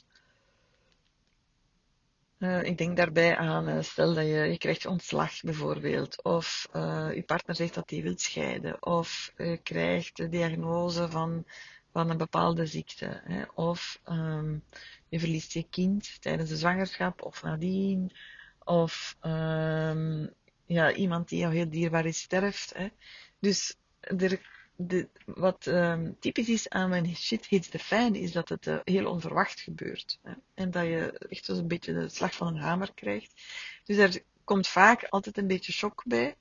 Uh, 2.39 2.63
ik 2.63 2.79
denk 2.79 2.97
daarbij 2.97 3.37
aan, 3.37 3.69
uh, 3.69 3.83
stel 3.83 4.15
dat 4.15 4.25
je, 4.25 4.33
je 4.33 4.59
krijgt 4.59 4.87
ontslag 4.87 5.41
bijvoorbeeld, 5.41 6.23
of 6.23 6.69
uh, 6.73 7.15
je 7.15 7.23
partner 7.23 7.57
zegt 7.57 7.75
dat 7.75 7.91
hij 7.91 8.03
wil 8.03 8.19
scheiden, 8.19 8.83
of 8.83 9.33
je 9.37 9.57
krijgt 9.63 10.17
de 10.17 10.29
diagnose 10.29 11.11
van, 11.11 11.45
van 11.93 12.11
een 12.11 12.17
bepaalde 12.17 12.67
ziekte, 12.67 13.21
hè, 13.25 13.43
of 13.55 14.01
um, 14.09 14.65
je 15.09 15.19
verliest 15.19 15.53
je 15.53 15.67
kind 15.71 16.23
tijdens 16.23 16.49
de 16.49 16.57
zwangerschap 16.57 17.23
of 17.23 17.43
nadien, 17.43 18.13
of 18.65 19.17
um, 19.23 20.33
ja, 20.67 20.93
iemand 20.93 21.29
die 21.29 21.39
jou 21.39 21.55
heel 21.55 21.71
dierbaar 21.71 22.07
is 22.07 22.21
sterft. 22.21 22.75
Hè. 22.75 22.89
Dus 23.41 23.77
er 24.01 24.56
de, 24.77 25.09
wat 25.25 25.67
um, 25.67 26.17
typisch 26.19 26.49
is 26.49 26.69
aan 26.69 26.89
mijn 26.89 27.17
shit 27.17 27.47
hits 27.47 27.69
the 27.69 27.79
fan, 27.79 28.15
is 28.15 28.33
dat 28.33 28.49
het 28.49 28.67
uh, 28.67 28.79
heel 28.85 29.11
onverwacht 29.11 29.61
gebeurt. 29.61 30.19
Hè? 30.23 30.33
En 30.55 30.71
dat 30.71 30.85
je 30.85 31.19
echt 31.29 31.45
zo'n 31.45 31.69
beetje 31.69 31.93
de 31.93 32.09
slag 32.09 32.35
van 32.35 32.47
een 32.47 32.61
hamer 32.61 32.95
krijgt. 32.95 33.43
Dus 33.85 33.97
er 33.97 34.23
komt 34.45 34.67
vaak 34.67 35.05
altijd 35.05 35.39
een 35.39 35.47
beetje 35.47 35.73
shock 35.73 36.03
bij, 36.07 36.37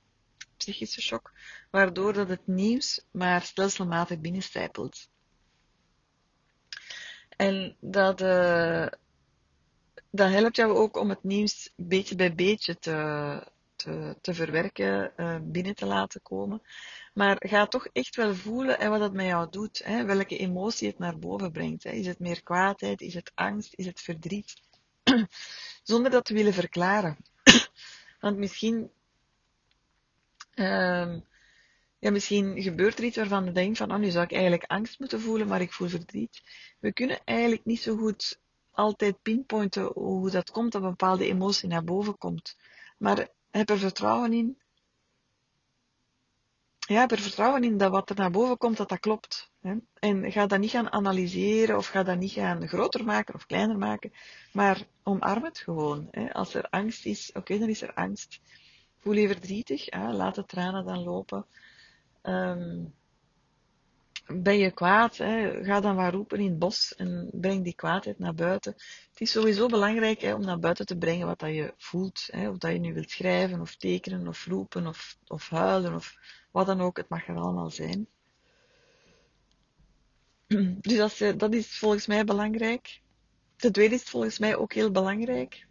psychische 0.56 1.00
shock, 1.00 1.32
waardoor 1.70 2.12
dat 2.12 2.28
het 2.28 2.46
nieuws 2.46 3.04
maar 3.10 3.42
stelselmatig 3.42 4.18
binnenstijpelt. 4.18 5.08
En 7.36 7.76
dat, 7.80 8.20
uh, 8.20 8.86
dat 10.10 10.30
helpt 10.30 10.56
jou 10.56 10.76
ook 10.76 10.96
om 10.96 11.08
het 11.08 11.22
nieuws 11.22 11.72
beetje 11.76 12.16
bij 12.16 12.34
beetje 12.34 12.78
te, 12.78 13.46
te, 13.86 14.16
te 14.20 14.34
verwerken, 14.34 15.12
uh, 15.16 15.36
binnen 15.42 15.74
te 15.74 15.86
laten 15.86 16.22
komen. 16.22 16.62
Maar 17.14 17.36
ga 17.38 17.66
toch 17.66 17.86
echt 17.92 18.16
wel 18.16 18.34
voelen 18.34 18.78
hè, 18.78 18.88
wat 18.88 19.00
dat 19.00 19.12
met 19.12 19.26
jou 19.26 19.50
doet. 19.50 19.80
Hè, 19.84 20.04
welke 20.04 20.36
emotie 20.36 20.88
het 20.88 20.98
naar 20.98 21.18
boven 21.18 21.52
brengt. 21.52 21.84
Hè. 21.84 21.90
Is 21.90 22.06
het 22.06 22.18
meer 22.18 22.42
kwaadheid? 22.42 23.00
Is 23.00 23.14
het 23.14 23.32
angst? 23.34 23.74
Is 23.74 23.86
het 23.86 24.00
verdriet? 24.00 24.54
Zonder 25.82 26.10
dat 26.10 26.24
te 26.24 26.34
willen 26.34 26.52
verklaren. 26.52 27.16
Want 28.20 28.36
misschien 28.36 28.90
um, 30.54 31.24
ja, 31.98 32.10
misschien 32.10 32.62
gebeurt 32.62 32.98
er 32.98 33.04
iets 33.04 33.16
waarvan 33.16 33.44
je 33.44 33.52
denkt 33.52 33.78
van, 33.78 33.92
oh, 33.92 33.98
nu 33.98 34.10
zou 34.10 34.24
ik 34.24 34.32
eigenlijk 34.32 34.64
angst 34.64 34.98
moeten 34.98 35.20
voelen, 35.20 35.46
maar 35.46 35.60
ik 35.60 35.72
voel 35.72 35.88
verdriet. 35.88 36.42
We 36.80 36.92
kunnen 36.92 37.20
eigenlijk 37.24 37.64
niet 37.64 37.80
zo 37.80 37.96
goed 37.96 38.40
altijd 38.70 39.22
pinpointen 39.22 39.90
hoe 39.94 40.30
dat 40.30 40.50
komt 40.50 40.72
dat 40.72 40.82
een 40.82 40.88
bepaalde 40.88 41.26
emotie 41.26 41.68
naar 41.68 41.84
boven 41.84 42.18
komt. 42.18 42.56
Maar 42.98 43.28
heb 43.50 43.70
er 43.70 43.78
vertrouwen 43.78 44.32
in. 44.32 44.58
Ja, 46.78 47.00
heb 47.00 47.10
er 47.10 47.20
vertrouwen 47.20 47.64
in 47.64 47.76
dat 47.76 47.90
wat 47.90 48.10
er 48.10 48.16
naar 48.16 48.30
boven 48.30 48.58
komt, 48.58 48.76
dat 48.76 48.88
dat 48.88 49.00
klopt. 49.00 49.50
Hè? 49.60 49.74
En 49.98 50.32
ga 50.32 50.46
dat 50.46 50.58
niet 50.58 50.70
gaan 50.70 50.92
analyseren 50.92 51.76
of 51.76 51.86
ga 51.86 52.02
dat 52.02 52.18
niet 52.18 52.32
gaan 52.32 52.68
groter 52.68 53.04
maken 53.04 53.34
of 53.34 53.46
kleiner 53.46 53.78
maken. 53.78 54.12
Maar 54.52 54.86
omarm 55.02 55.44
het 55.44 55.58
gewoon. 55.58 56.08
Hè? 56.10 56.32
Als 56.32 56.54
er 56.54 56.68
angst 56.70 57.06
is, 57.06 57.32
oké, 57.32 57.58
dan 57.58 57.68
is 57.68 57.82
er 57.82 57.94
angst. 57.94 58.40
Voel 58.98 59.14
je 59.14 59.28
verdrietig, 59.28 59.84
hè? 59.84 60.12
laat 60.12 60.34
de 60.34 60.44
tranen 60.44 60.84
dan 60.84 61.02
lopen. 61.02 61.46
Um, 62.22 62.94
ben 64.26 64.58
je 64.58 64.70
kwaad, 64.70 65.16
hè, 65.16 65.64
ga 65.64 65.80
dan 65.80 65.94
maar 65.94 66.12
roepen 66.12 66.38
in 66.38 66.50
het 66.50 66.58
bos 66.58 66.94
en 66.94 67.28
breng 67.32 67.64
die 67.64 67.74
kwaadheid 67.74 68.18
naar 68.18 68.34
buiten. 68.34 68.72
Het 69.10 69.20
is 69.20 69.30
sowieso 69.30 69.66
belangrijk 69.66 70.20
hè, 70.20 70.34
om 70.34 70.44
naar 70.44 70.58
buiten 70.58 70.86
te 70.86 70.96
brengen 70.96 71.26
wat 71.26 71.38
dat 71.38 71.54
je 71.54 71.74
voelt. 71.76 72.28
Hè, 72.30 72.48
of 72.48 72.58
dat 72.58 72.72
je 72.72 72.78
nu 72.78 72.94
wilt 72.94 73.10
schrijven, 73.10 73.60
of 73.60 73.76
tekenen, 73.76 74.28
of 74.28 74.46
roepen, 74.46 74.86
of, 74.86 75.18
of 75.26 75.48
huilen, 75.48 75.94
of 75.94 76.14
wat 76.50 76.66
dan 76.66 76.80
ook. 76.80 76.96
Het 76.96 77.08
mag 77.08 77.28
er 77.28 77.36
allemaal 77.36 77.70
zijn. 77.70 78.06
Dus 80.80 80.96
dat 80.96 81.20
is, 81.20 81.36
dat 81.36 81.54
is 81.54 81.78
volgens 81.78 82.06
mij 82.06 82.24
belangrijk. 82.24 83.00
Ten 83.56 83.72
tweede 83.72 83.94
is 83.94 84.00
het 84.00 84.10
volgens 84.10 84.38
mij 84.38 84.56
ook 84.56 84.72
heel 84.72 84.90
belangrijk 84.90 85.66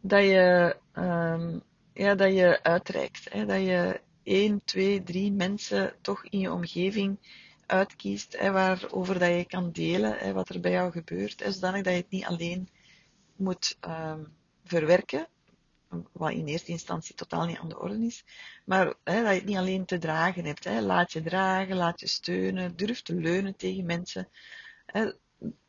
dat 0.00 0.22
je, 0.22 0.76
um, 0.94 1.62
ja, 1.92 2.14
dat 2.14 2.32
je 2.32 2.62
uitreikt. 2.62 3.32
Hè, 3.32 3.46
dat 3.46 3.60
je 3.60 4.00
één, 4.22 4.60
twee, 4.64 5.02
drie 5.02 5.32
mensen 5.32 5.94
toch 6.00 6.24
in 6.24 6.38
je 6.38 6.52
omgeving 6.52 7.18
uitkiest, 7.66 8.40
waarover 8.40 9.18
dat 9.18 9.28
je 9.28 9.44
kan 9.44 9.72
delen 9.72 10.18
hè, 10.18 10.32
wat 10.32 10.48
er 10.48 10.60
bij 10.60 10.70
jou 10.70 10.92
gebeurt, 10.92 11.42
hè, 11.42 11.52
zodanig 11.52 11.82
dat 11.82 11.92
je 11.92 12.00
het 12.00 12.10
niet 12.10 12.24
alleen 12.24 12.68
moet 13.36 13.78
um, 13.80 14.32
verwerken, 14.64 15.26
wat 16.12 16.30
in 16.30 16.46
eerste 16.46 16.70
instantie 16.70 17.14
totaal 17.14 17.46
niet 17.46 17.58
aan 17.58 17.68
de 17.68 17.78
orde 17.78 18.06
is, 18.06 18.24
maar 18.64 18.94
hè, 19.04 19.22
dat 19.22 19.30
je 19.30 19.38
het 19.38 19.44
niet 19.44 19.56
alleen 19.56 19.84
te 19.84 19.98
dragen 19.98 20.44
hebt. 20.44 20.64
Hè. 20.64 20.80
Laat 20.80 21.12
je 21.12 21.22
dragen, 21.22 21.76
laat 21.76 22.00
je 22.00 22.06
steunen, 22.06 22.76
durf 22.76 23.02
te 23.02 23.14
leunen 23.14 23.56
tegen 23.56 23.86
mensen, 23.86 24.28
hè, 24.86 25.12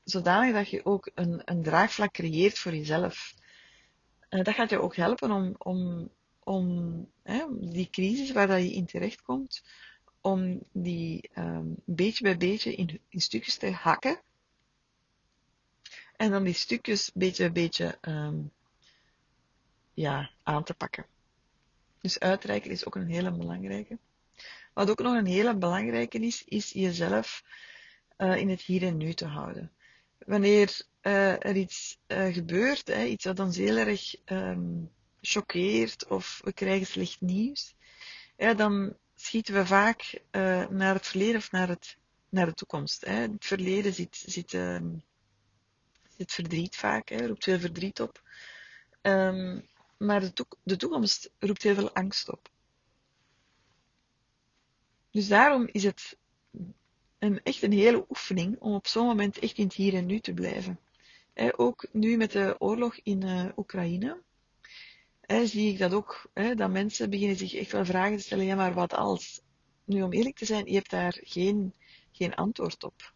zodanig 0.03 0.53
dat 0.53 0.69
je 0.69 0.85
ook 0.85 1.11
een, 1.13 1.41
een 1.45 1.63
draagvlak 1.63 2.11
creëert 2.13 2.59
voor 2.59 2.75
jezelf. 2.75 3.33
Dat 4.29 4.49
gaat 4.49 4.69
je 4.69 4.81
ook 4.81 4.95
helpen 4.95 5.31
om, 5.31 5.55
om 5.57 6.09
om 6.43 7.07
hè, 7.23 7.45
die 7.59 7.89
crisis 7.89 8.31
waar 8.31 8.47
dat 8.47 8.61
je 8.61 8.71
in 8.71 8.85
terechtkomt, 8.85 9.63
om 10.21 10.59
die 10.71 11.29
um, 11.37 11.75
beetje 11.85 12.23
bij 12.23 12.37
beetje 12.37 12.75
in, 12.75 12.99
in, 13.09 13.21
stukjes 13.21 13.57
te 13.57 13.71
hakken. 13.71 14.21
En 16.15 16.31
dan 16.31 16.43
die 16.43 16.53
stukjes 16.53 17.11
beetje 17.13 17.51
bij 17.51 17.51
beetje 17.51 17.97
um, 18.01 18.51
ja, 19.93 20.29
aan 20.43 20.63
te 20.63 20.73
pakken. 20.73 21.05
Dus 22.01 22.19
uitreiken 22.19 22.71
is 22.71 22.85
ook 22.85 22.95
een 22.95 23.09
hele 23.09 23.31
belangrijke. 23.31 23.97
Wat 24.73 24.89
ook 24.89 25.01
nog 25.01 25.15
een 25.15 25.25
hele 25.25 25.55
belangrijke 25.55 26.19
is, 26.19 26.43
is 26.43 26.71
jezelf 26.71 27.43
uh, 28.17 28.35
in 28.35 28.49
het 28.49 28.61
hier 28.61 28.83
en 28.83 28.97
nu 28.97 29.13
te 29.13 29.25
houden. 29.25 29.71
Wanneer 30.17 30.81
uh, 31.01 31.45
er 31.45 31.55
iets 31.55 31.99
uh, 32.07 32.33
gebeurt, 32.33 32.87
hè, 32.87 33.03
iets 33.03 33.25
wat 33.25 33.39
ons 33.39 33.57
heel 33.57 33.77
erg 33.77 34.15
um, 34.25 34.91
choqueert 35.21 36.07
of 36.07 36.41
we 36.43 36.53
krijgen 36.53 36.87
slecht 36.87 37.21
nieuws, 37.21 37.75
dan 38.35 38.95
schieten 39.15 39.53
we 39.53 39.65
vaak 39.65 40.21
uh, 40.31 40.67
naar 40.67 40.93
het 40.93 41.07
verleden 41.07 41.35
of 41.35 41.51
naar, 41.51 41.67
het, 41.67 41.97
naar 42.29 42.45
de 42.45 42.53
toekomst. 42.53 43.05
Hè. 43.05 43.13
Het 43.13 43.45
verleden 43.45 43.93
zit, 43.93 44.23
zit, 44.25 44.49
zit 46.17 46.31
verdriet 46.31 46.75
vaak, 46.75 47.09
hè, 47.09 47.27
roept 47.27 47.43
veel 47.43 47.59
verdriet 47.59 48.01
op. 48.01 48.21
Um, 49.01 49.69
maar 49.97 50.19
de, 50.19 50.45
de 50.63 50.77
toekomst 50.77 51.31
roept 51.39 51.63
heel 51.63 51.75
veel 51.75 51.93
angst 51.93 52.31
op. 52.31 52.49
Dus 55.11 55.27
daarom 55.27 55.67
is 55.71 55.83
het 55.83 56.17
een, 57.19 57.43
echt 57.43 57.61
een 57.61 57.71
hele 57.71 58.05
oefening 58.09 58.59
om 58.59 58.73
op 58.73 58.87
zo'n 58.87 59.05
moment 59.05 59.39
echt 59.39 59.57
in 59.57 59.63
het 59.63 59.73
hier 59.73 59.93
en 59.93 60.05
nu 60.05 60.19
te 60.19 60.33
blijven. 60.33 60.79
ook 61.55 61.85
nu 61.91 62.17
met 62.17 62.31
de 62.31 62.55
oorlog 62.59 62.95
in 63.03 63.21
uh, 63.21 63.45
Oekraïne 63.55 64.21
zie 65.43 65.71
ik 65.71 65.77
dat 65.77 65.93
ook, 65.93 66.29
dat 66.55 66.71
mensen 66.71 67.09
beginnen 67.09 67.37
zich 67.37 67.53
echt 67.53 67.71
wel 67.71 67.85
vragen 67.85 68.17
te 68.17 68.23
stellen, 68.23 68.45
ja 68.45 68.55
maar 68.55 68.73
wat 68.73 68.93
als? 68.93 69.41
Nu 69.83 70.01
om 70.01 70.13
eerlijk 70.13 70.37
te 70.37 70.45
zijn, 70.45 70.65
je 70.65 70.73
hebt 70.73 70.89
daar 70.89 71.17
geen, 71.21 71.73
geen 72.11 72.35
antwoord 72.35 72.83
op. 72.83 73.13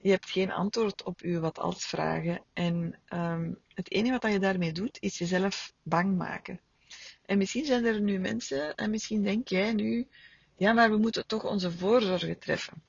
Je 0.00 0.10
hebt 0.10 0.30
geen 0.30 0.52
antwoord 0.52 1.02
op 1.02 1.20
je 1.20 1.40
wat 1.40 1.58
als 1.58 1.86
vragen. 1.86 2.42
En 2.52 2.98
um, 3.08 3.58
het 3.74 3.90
enige 3.90 4.18
wat 4.18 4.32
je 4.32 4.38
daarmee 4.38 4.72
doet, 4.72 4.96
is 5.00 5.18
jezelf 5.18 5.72
bang 5.82 6.16
maken. 6.16 6.60
En 7.26 7.38
misschien 7.38 7.64
zijn 7.64 7.84
er 7.84 8.00
nu 8.00 8.18
mensen, 8.18 8.74
en 8.74 8.90
misschien 8.90 9.22
denk 9.22 9.48
jij 9.48 9.72
nu, 9.72 10.08
ja 10.56 10.72
maar 10.72 10.90
we 10.90 10.96
moeten 10.96 11.26
toch 11.26 11.44
onze 11.44 11.70
voorzorgen 11.70 12.38
treffen. 12.38 12.82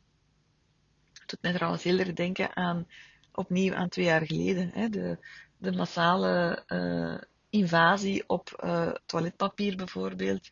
Het 1.14 1.30
doet 1.30 1.42
mij 1.42 1.54
trouwens 1.54 1.84
heel 1.84 2.00
erg 2.00 2.14
denken 2.14 2.56
aan, 2.56 2.88
opnieuw 3.32 3.74
aan 3.74 3.90
twee 3.90 4.06
jaar 4.06 4.26
geleden, 4.26 4.70
hè, 4.74 4.90
de, 4.90 5.18
de 5.58 5.72
massale 5.72 6.64
uh, 6.68 7.22
invasie 7.50 8.24
op 8.28 8.62
uh, 8.64 8.92
toiletpapier 9.06 9.76
bijvoorbeeld. 9.76 10.50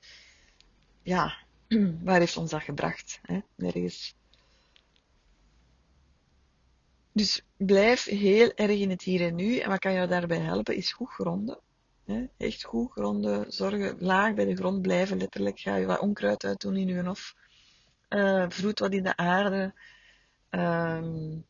Ja, 1.01 1.33
waar 2.03 2.19
heeft 2.19 2.37
ons 2.37 2.49
dat 2.51 2.61
gebracht? 2.61 3.19
Hè? 3.21 3.39
Nergens. 3.55 4.15
Dus 7.11 7.45
blijf 7.57 8.03
heel 8.03 8.51
erg 8.55 8.79
in 8.79 8.89
het 8.89 9.01
hier 9.01 9.21
en 9.21 9.35
nu. 9.35 9.57
En 9.57 9.69
wat 9.69 9.79
kan 9.79 9.93
jou 9.93 10.07
daarbij 10.07 10.39
helpen, 10.39 10.75
is 10.75 10.91
goed 10.91 11.09
gronden. 11.09 11.59
Hè? 12.05 12.25
Echt 12.37 12.63
goed 12.63 12.91
gronden. 12.91 13.51
Zorgen, 13.51 13.95
laag 13.99 14.33
bij 14.33 14.45
de 14.45 14.55
grond 14.55 14.81
blijven, 14.81 15.17
letterlijk. 15.17 15.59
Ga 15.59 15.75
je 15.75 15.85
wat 15.85 15.99
onkruid 15.99 16.43
uit 16.43 16.61
doen 16.61 16.75
in 16.75 16.87
je 16.87 17.03
hof. 17.03 17.35
Uh, 18.09 18.45
vroet 18.47 18.79
wat 18.79 18.93
in 18.93 19.03
de 19.03 19.15
aarde. 19.15 19.73
Um, 20.49 21.45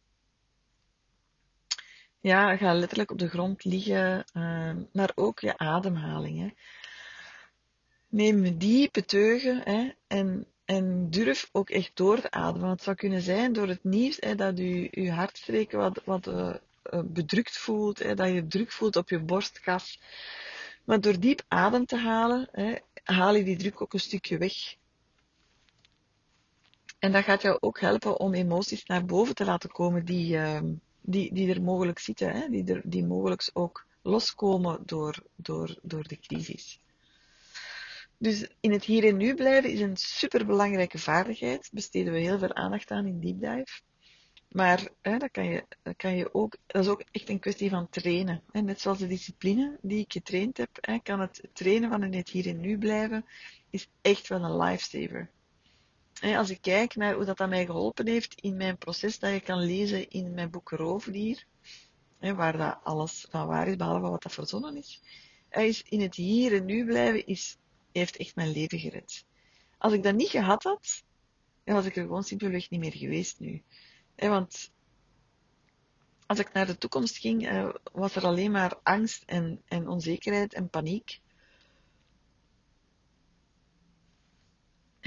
ja, 2.20 2.58
ga 2.58 2.74
letterlijk 2.74 3.12
op 3.12 3.20
de 3.20 3.30
grond 3.30 3.64
liggen, 3.64 4.26
uh, 4.34 4.72
maar 4.94 5.12
ook 5.16 5.40
je 5.40 5.58
ademhaling. 5.58 6.40
Hè. 6.40 6.50
Neem 8.08 8.58
diepe 8.58 9.06
teugen 9.06 9.62
hè, 9.64 9.92
en, 10.08 10.48
en 10.66 11.10
durf 11.10 11.50
ook 11.52 11.70
echt 11.70 11.92
door 11.94 12.22
te 12.22 12.32
ademen. 12.32 12.62
Want 12.62 12.74
het 12.74 12.84
zou 12.84 12.96
kunnen 12.96 13.22
zijn 13.22 13.54
door 13.54 13.68
het 13.68 13.84
nieuws 13.84 14.18
hè, 14.20 14.36
dat 14.36 14.58
je, 14.58 14.88
je 14.92 15.12
hartstreken 15.12 15.78
wat, 15.78 16.02
wat 16.06 16.28
uh, 16.28 16.56
bedrukt 17.06 17.58
voelt, 17.58 18.00
hè, 18.00 18.16
dat 18.16 18.28
je 18.34 18.48
druk 18.48 18.72
voelt 18.72 18.96
op 18.96 19.10
je 19.10 19.20
borstkas. 19.20 20.02
Maar 20.84 21.02
door 21.02 21.20
diep 21.20 21.44
adem 21.48 21.86
te 21.86 21.98
halen, 21.98 22.50
hè, 22.52 22.76
haal 23.04 23.36
je 23.36 23.44
die 23.44 23.58
druk 23.58 23.82
ook 23.82 23.94
een 23.94 24.00
stukje 24.00 24.38
weg. 24.38 24.76
En 27.00 27.12
dat 27.12 27.24
gaat 27.24 27.42
jou 27.42 27.58
ook 27.60 27.80
helpen 27.80 28.20
om 28.20 28.34
emoties 28.34 28.86
naar 28.86 29.06
boven 29.06 29.36
te 29.36 29.46
laten 29.46 29.70
komen 29.70 30.06
die, 30.06 30.36
uh, 30.36 30.60
die, 31.10 31.34
die 31.34 31.54
er 31.54 31.62
mogelijk 31.62 32.00
zitten, 32.00 32.32
hè, 32.32 32.50
die, 32.50 32.82
die 32.84 33.06
mogelijk 33.06 33.50
ook 33.54 33.86
loskomen 34.02 34.80
door, 34.86 35.24
door, 35.36 35.78
door 35.82 36.08
de 36.08 36.20
crisis. 36.20 36.80
Dus 38.18 38.48
in 38.60 38.72
het 38.72 38.84
hier 38.84 39.04
en 39.06 39.18
nu 39.18 39.36
blijven 39.36 39.72
is 39.72 39.80
een 39.80 39.98
superbelangrijke 39.98 41.00
vaardigheid. 41.00 41.70
Besteden 41.72 42.14
we 42.14 42.20
heel 42.20 42.40
veel 42.40 42.54
aandacht 42.54 42.92
aan 42.92 43.06
in 43.06 43.20
Deep 43.20 43.40
Dive. 43.40 43.82
Maar 44.50 44.88
hè, 45.02 45.18
dat, 45.18 45.32
kan 45.32 45.46
je, 45.46 45.66
dat, 45.84 45.96
kan 45.96 46.16
je 46.16 46.34
ook, 46.34 46.58
dat 46.66 46.84
is 46.84 46.90
ook 46.90 47.04
echt 47.12 47.30
een 47.30 47.40
kwestie 47.40 47.70
van 47.70 47.90
trainen. 47.90 48.42
Hè. 48.52 48.62
Net 48.62 48.82
zoals 48.82 48.98
de 48.98 49.08
discipline 49.08 49.78
die 49.82 50.00
ik 50.00 50.12
getraind 50.12 50.58
heb, 50.58 50.70
hè, 50.82 51.00
kan 51.00 51.20
het 51.20 51.42
trainen 51.54 51.90
van 51.90 52.04
in 52.04 52.14
het 52.14 52.30
hier 52.30 52.48
en 52.48 52.60
nu 52.60 52.78
blijven, 52.78 53.26
is 53.70 53.90
echt 54.02 54.28
wel 54.28 54.44
een 54.44 54.58
lifesaver 54.58 55.30
als 56.22 56.50
ik 56.50 56.62
kijk 56.62 56.96
naar 56.96 57.14
hoe 57.14 57.26
dat, 57.26 57.38
dat 57.38 57.50
mij 57.50 57.66
geholpen 57.66 58.08
heeft 58.08 58.42
in 58.42 58.58
mijn 58.58 58.78
proces 58.78 59.20
dat 59.20 59.32
je 59.32 59.40
kan 59.40 59.60
lezen 59.60 60.10
in 60.10 60.34
mijn 60.34 60.50
boek 60.50 60.70
Roofdier, 60.70 61.46
waar 62.20 62.58
dat 62.58 62.80
alles 62.84 63.26
van 63.30 63.48
waar 63.48 63.68
is, 63.68 63.76
behalve 63.76 64.10
wat 64.10 64.24
dat 64.24 64.34
verzonnen 64.34 64.78
is, 64.78 65.02
is 65.50 65.84
in 65.84 66.02
het 66.02 66.16
hier 66.16 66.54
en 66.54 66.66
nu 66.66 66.86
blijven, 66.86 67.26
is, 67.26 67.58
heeft 67.92 68.18
echt 68.18 68.36
mijn 68.36 68.52
leven 68.52 68.80
gered. 68.80 69.26
Als 69.78 69.94
ik 69.94 70.04
dat 70.04 70.16
niet 70.16 70.30
gehad 70.30 70.64
had, 70.64 71.04
dan 71.64 71.76
was 71.76 71.86
ik 71.86 71.96
er 71.96 72.02
gewoon 72.02 72.24
simpelweg 72.24 72.70
niet 72.70 72.80
meer 72.80 72.96
geweest 72.96 73.40
nu. 73.40 73.64
want 74.16 74.72
als 76.26 76.40
ik 76.40 76.54
naar 76.54 76.66
de 76.66 76.78
toekomst 76.78 77.18
ging, 77.18 77.48
eh, 77.48 77.70
was 77.92 78.16
er 78.16 78.26
alleen 78.26 78.52
maar 78.52 78.80
angst 78.84 79.24
en, 79.26 79.62
en 79.68 79.88
onzekerheid 79.88 80.54
en 80.54 80.70
paniek. 80.70 81.22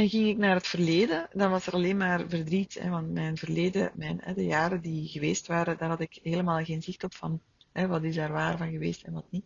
En 0.00 0.08
ging 0.08 0.28
ik 0.28 0.36
naar 0.36 0.54
het 0.54 0.66
verleden, 0.66 1.28
dan 1.32 1.50
was 1.50 1.66
er 1.66 1.72
alleen 1.72 1.96
maar 1.96 2.28
verdriet. 2.28 2.74
Hè, 2.74 2.88
want 2.88 3.10
mijn 3.12 3.36
verleden, 3.36 3.90
mijn, 3.94 4.20
hè, 4.22 4.34
de 4.34 4.44
jaren 4.44 4.80
die 4.80 5.08
geweest 5.08 5.46
waren, 5.46 5.78
daar 5.78 5.88
had 5.88 6.00
ik 6.00 6.18
helemaal 6.22 6.64
geen 6.64 6.82
zicht 6.82 7.04
op 7.04 7.14
van 7.14 7.40
hè, 7.72 7.86
wat 7.86 8.02
is 8.02 8.14
daar 8.14 8.32
waar 8.32 8.58
van 8.58 8.70
geweest 8.70 9.02
en 9.02 9.12
wat 9.12 9.30
niet. 9.30 9.44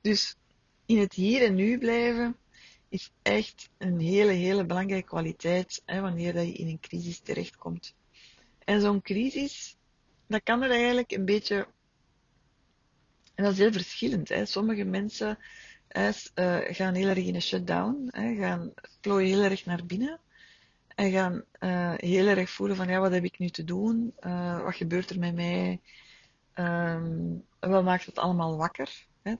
Dus 0.00 0.36
in 0.86 0.98
het 0.98 1.12
hier 1.12 1.42
en 1.42 1.54
nu 1.54 1.78
blijven 1.78 2.36
is 2.88 3.10
echt 3.22 3.68
een 3.78 4.00
hele, 4.00 4.32
hele 4.32 4.64
belangrijke 4.64 5.06
kwaliteit 5.06 5.82
hè, 5.84 6.00
wanneer 6.00 6.32
dat 6.32 6.46
je 6.46 6.52
in 6.52 6.68
een 6.68 6.80
crisis 6.80 7.18
terechtkomt. 7.18 7.94
En 8.64 8.80
zo'n 8.80 9.02
crisis, 9.02 9.76
dat 10.26 10.42
kan 10.42 10.62
er 10.62 10.70
eigenlijk 10.70 11.10
een 11.10 11.24
beetje, 11.24 11.66
en 13.34 13.44
dat 13.44 13.52
is 13.52 13.58
heel 13.58 13.72
verschillend. 13.72 14.32
Sommige 14.44 14.84
mensen 14.84 15.38
uh, 15.96 16.58
gaan 16.60 16.94
heel 16.94 17.08
erg 17.08 17.24
in 17.24 17.34
een 17.34 17.42
shutdown, 17.42 18.08
hè, 18.10 18.34
gaan 18.34 18.72
plooien 19.00 19.28
heel 19.28 19.50
erg 19.50 19.64
naar 19.64 19.86
binnen 19.86 20.20
en 20.94 21.10
gaan 21.10 21.44
uh, 21.60 21.92
heel 21.96 22.26
erg 22.26 22.50
voelen 22.50 22.76
van 22.76 22.88
ja, 22.88 23.00
wat 23.00 23.12
heb 23.12 23.24
ik 23.24 23.38
nu 23.38 23.48
te 23.48 23.64
doen? 23.64 24.14
Uh, 24.20 24.62
wat 24.62 24.74
gebeurt 24.74 25.10
er 25.10 25.18
met 25.18 25.34
mij? 25.34 25.80
Um, 26.54 27.44
wat 27.60 27.84
maakt 27.84 28.06
het 28.06 28.18
allemaal 28.18 28.56
wakker? 28.56 29.06
Hè? 29.22 29.34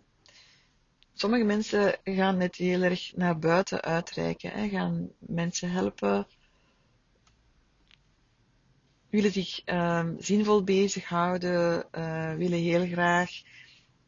Sommige 1.14 1.44
mensen 1.44 1.98
gaan 2.04 2.36
net 2.36 2.56
heel 2.56 2.82
erg 2.82 3.12
naar 3.16 3.38
buiten 3.38 3.82
uitreiken, 3.82 4.50
hè? 4.50 4.68
gaan 4.68 5.08
mensen 5.18 5.70
helpen, 5.70 6.26
willen 9.10 9.32
zich 9.32 9.62
um, 9.64 10.16
zinvol 10.18 10.64
bezighouden, 10.64 11.86
willen 12.38 12.58
heel 12.58 12.86
graag 12.86 13.30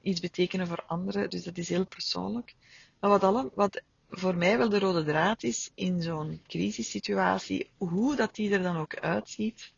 iets 0.09 0.21
betekenen 0.21 0.67
voor 0.67 0.85
anderen, 0.87 1.31
dus 1.31 1.43
dat 1.43 1.59
is 1.59 1.69
heel 1.69 1.87
persoonlijk. 1.87 2.55
Maar 3.01 3.11
wat, 3.11 3.23
alle, 3.23 3.51
wat 3.55 3.83
voor 4.11 4.37
mij 4.37 4.59
wel 4.59 4.69
de 4.69 4.79
rode 4.79 5.05
draad 5.05 5.43
is 5.43 5.71
in 5.75 6.03
zo'n 6.03 6.43
crisissituatie, 6.47 7.71
hoe 7.77 8.17
dat 8.17 8.35
die 8.35 8.53
er 8.53 8.63
dan 8.63 8.77
ook 8.77 8.97
uitziet. 8.97 9.73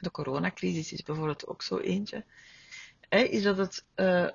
De 0.00 0.10
coronacrisis 0.10 0.92
is 0.92 1.02
bijvoorbeeld 1.02 1.46
ook 1.46 1.62
zo 1.62 1.78
eentje. 1.78 2.24
Hè, 3.08 3.18
is 3.18 3.42
dat 3.42 3.56
het 3.56 3.84
uh, 3.96 4.28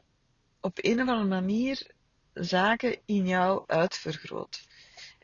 op 0.60 0.78
een 0.82 1.02
of 1.02 1.08
andere 1.08 1.42
manier 1.42 1.92
zaken 2.34 2.98
in 3.06 3.28
jou 3.28 3.64
uitvergroot. 3.68 4.68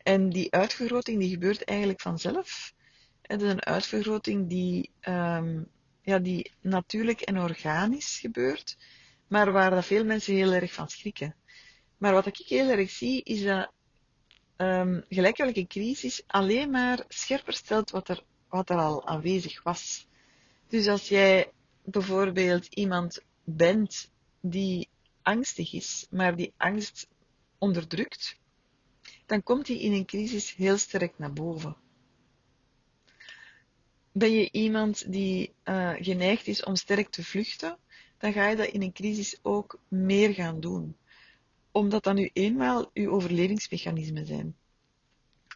En 0.04 0.30
die 0.30 0.52
uitvergroting 0.52 1.20
die 1.20 1.30
gebeurt 1.30 1.64
eigenlijk 1.64 2.02
vanzelf. 2.02 2.74
Het 3.22 3.42
is 3.42 3.50
een 3.50 3.66
uitvergroting 3.66 4.50
die, 4.50 4.92
um, 5.02 5.68
ja, 6.02 6.20
die 6.20 6.52
natuurlijk 6.62 7.22
en 7.22 7.40
organisch 7.40 8.20
gebeurt, 8.20 8.78
maar 9.28 9.52
waar 9.52 9.70
dat 9.70 9.86
veel 9.86 10.06
mensen 10.06 10.34
heel 10.34 10.54
erg 10.54 10.74
van 10.74 10.90
schrikken. 10.90 11.36
Maar 11.98 12.14
wat 12.14 12.26
ik 12.26 12.38
heel 12.38 12.70
erg 12.70 12.90
zie, 12.90 13.24
is 13.24 13.44
dat 13.44 13.72
um, 14.58 15.04
gelijk 15.10 15.38
welke 15.38 15.68
crisis 15.68 16.24
alleen 16.28 16.70
maar 16.70 17.06
scherper 17.08 17.54
stelt 17.54 17.90
wat 17.90 18.10
er, 18.10 18.24
wat 18.50 18.70
er 18.70 18.78
al 18.78 19.08
aanwezig 19.08 19.64
was. 19.64 20.08
Dus 20.68 20.88
als 20.88 21.08
jij 21.08 21.52
bijvoorbeeld 21.84 22.66
iemand 22.66 23.22
bent 23.44 24.12
die 24.42 24.90
angstig 25.22 25.74
is, 25.74 26.08
maar 26.10 26.36
die 26.36 26.54
angst 26.58 27.08
onderdrukt, 27.58 28.40
dan 29.26 29.44
komt 29.44 29.66
die 29.66 29.80
in 29.80 29.94
een 29.94 30.06
crisis 30.06 30.56
heel 30.56 30.78
sterk 30.78 31.18
naar 31.18 31.34
boven. 31.34 31.76
Ben 34.12 34.32
je 34.32 34.52
iemand 34.52 35.12
die 35.12 35.54
uh, 35.64 35.94
geneigd 36.00 36.48
is 36.48 36.64
om 36.64 36.76
sterk 36.76 37.10
te 37.10 37.24
vluchten, 37.24 37.78
dan 38.18 38.34
ga 38.34 38.48
je 38.48 38.56
dat 38.56 38.68
in 38.68 38.82
een 38.82 38.94
crisis 38.94 39.40
ook 39.42 39.80
meer 39.88 40.34
gaan 40.34 40.60
doen 40.60 40.96
omdat 41.72 42.04
dat 42.04 42.16
nu 42.16 42.30
eenmaal 42.34 42.90
uw 42.94 43.12
overlevingsmechanismen 43.12 44.26
zijn. 44.26 44.56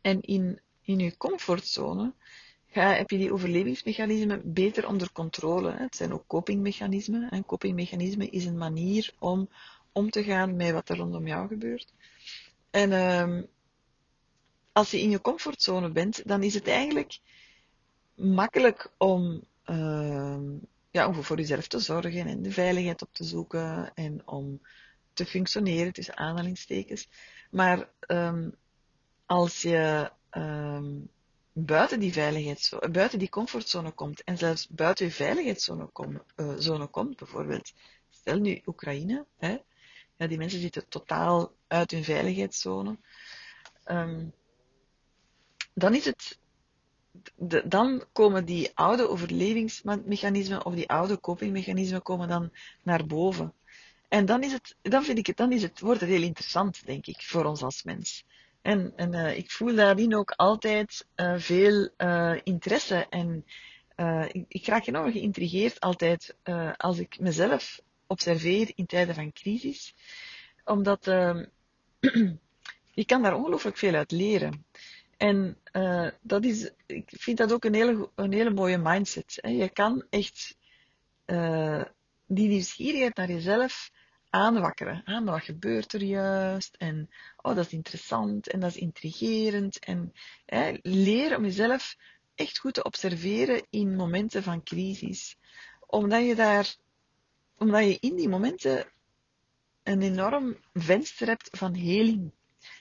En 0.01 0.21
in, 0.21 0.59
in 0.81 0.99
uw 0.99 1.11
comfortzone 1.17 2.13
ga, 2.67 2.93
heb 2.93 3.09
je 3.09 3.17
die 3.17 3.33
overlevingsmechanismen 3.33 4.53
beter 4.53 4.87
onder 4.87 5.11
controle. 5.11 5.71
Het 5.71 5.95
zijn 5.95 6.13
ook 6.13 6.27
copingmechanismen. 6.27 7.29
En 7.29 7.45
copingmechanismen 7.45 8.31
is 8.31 8.45
een 8.45 8.57
manier 8.57 9.13
om 9.19 9.49
om 9.93 10.09
te 10.09 10.23
gaan 10.23 10.55
met 10.55 10.71
wat 10.71 10.89
er 10.89 10.97
rondom 10.97 11.27
jou 11.27 11.47
gebeurt. 11.47 11.93
En 12.69 12.91
um, 12.91 13.47
als 14.71 14.91
je 14.91 15.01
in 15.01 15.09
je 15.09 15.21
comfortzone 15.21 15.89
bent, 15.89 16.27
dan 16.27 16.43
is 16.43 16.53
het 16.53 16.67
eigenlijk 16.67 17.19
makkelijk 18.15 18.91
om, 18.97 19.43
uh, 19.65 20.37
ja, 20.91 21.07
om 21.07 21.23
voor 21.23 21.37
jezelf 21.37 21.67
te 21.67 21.79
zorgen 21.79 22.27
en 22.27 22.41
de 22.41 22.51
veiligheid 22.51 23.01
op 23.01 23.13
te 23.13 23.23
zoeken 23.23 23.91
en 23.93 24.27
om 24.27 24.61
te 25.13 25.25
functioneren, 25.25 25.93
tussen 25.93 26.17
aanhalingstekens. 26.17 27.09
Maar 27.51 27.89
um, 28.07 28.55
als 29.25 29.61
je 29.61 30.11
um, 30.31 31.09
buiten 31.53 31.99
die 31.99 32.13
veiligheidszone, 32.13 32.89
buiten 32.89 33.19
die 33.19 33.29
comfortzone 33.29 33.91
komt 33.91 34.23
en 34.23 34.37
zelfs 34.37 34.67
buiten 34.67 35.05
je 35.05 35.11
veiligheidszone 35.11 35.89
uh, 36.35 36.53
zone 36.57 36.87
komt, 36.87 37.17
bijvoorbeeld, 37.17 37.73
stel 38.09 38.39
nu 38.39 38.61
Oekraïne, 38.65 39.25
hè, 39.37 39.57
ja, 40.15 40.27
die 40.27 40.37
mensen 40.37 40.59
zitten 40.59 40.87
totaal 40.87 41.53
uit 41.67 41.91
hun 41.91 42.03
veiligheidszone, 42.03 42.97
um, 43.85 44.33
dan 45.73 45.95
is 45.95 46.05
het 46.05 46.39
dan 47.65 48.03
komen 48.11 48.45
die 48.45 48.71
oude 48.73 49.09
overlevingsmechanismen 49.09 50.65
of 50.65 50.73
die 50.73 50.89
oude 50.89 51.19
copingmechanismen 51.19 52.01
komen 52.01 52.27
dan 52.27 52.51
naar 52.83 53.05
boven. 53.05 53.53
En 54.07 54.25
dan, 54.25 54.43
is 54.43 54.51
het, 54.51 54.75
dan, 54.81 55.03
vind 55.03 55.17
ik 55.17 55.27
het, 55.27 55.37
dan 55.37 55.51
is 55.51 55.61
het, 55.61 55.79
wordt 55.79 56.01
het 56.01 56.09
heel 56.09 56.21
interessant, 56.21 56.85
denk 56.85 57.05
ik, 57.05 57.21
voor 57.21 57.45
ons 57.45 57.61
als 57.61 57.83
mens. 57.83 58.25
En, 58.61 58.93
en 58.95 59.13
uh, 59.13 59.37
ik 59.37 59.51
voel 59.51 59.75
daarin 59.75 60.15
ook 60.15 60.31
altijd 60.31 61.07
uh, 61.15 61.33
veel 61.37 61.89
uh, 61.97 62.35
interesse. 62.43 63.07
En 63.09 63.45
ik, 64.31 64.45
ik 64.47 64.65
raak 64.65 64.85
enorm 64.85 65.11
geïntrigeerd 65.11 65.79
altijd 65.79 66.35
als 66.77 66.97
ik 66.97 67.19
mezelf 67.19 67.81
observeer 68.07 68.71
in 68.75 68.85
tijden 68.85 69.15
van 69.15 69.33
crisis. 69.33 69.93
Omdat 70.65 71.07
ehm, 71.07 71.45
je 72.99 73.05
kan 73.05 73.21
daar 73.21 73.35
ongelooflijk 73.35 73.77
veel 73.77 73.93
uit 73.93 74.11
leren. 74.11 74.65
En 75.21 75.57
dat 76.21 76.45
is, 76.45 76.71
ik 76.85 77.11
vind 77.17 77.37
dat 77.37 77.53
ook 77.53 77.63
een 77.63 77.73
hele, 77.73 78.09
een 78.15 78.33
hele 78.33 78.49
mooie 78.49 78.77
mindset. 78.77 79.37
Hè. 79.41 79.49
Je 79.49 79.69
kan 79.69 80.05
echt 80.09 80.57
die 82.25 82.47
nieuwsgierigheid 82.47 83.15
naar 83.15 83.31
jezelf 83.31 83.91
aanwakkeren. 84.29 85.01
Aan 85.05 85.25
wat 85.25 85.43
gebeurt 85.43 85.93
er 85.93 86.03
juist? 86.03 86.75
En 86.77 87.09
oh, 87.37 87.55
dat 87.55 87.65
is 87.65 87.71
interessant 87.71 88.47
en 88.47 88.59
dat 88.59 88.69
is 88.69 88.77
intrigerend. 88.77 89.79
En 89.79 90.13
hè, 90.45 90.77
leer 90.81 91.37
om 91.37 91.43
jezelf 91.43 91.95
echt 92.35 92.59
goed 92.59 92.73
te 92.73 92.83
observeren 92.83 93.65
in 93.69 93.95
momenten 93.95 94.43
van 94.43 94.63
crisis. 94.63 95.37
Omdat 95.87 96.25
je 96.25 96.35
daar, 96.35 96.75
omdat 97.57 97.83
je 97.83 97.97
in 97.99 98.15
die 98.15 98.29
momenten 98.29 98.85
een 99.83 100.01
enorm 100.01 100.57
venster 100.73 101.27
hebt 101.27 101.49
van 101.51 101.75
heling. 101.75 102.31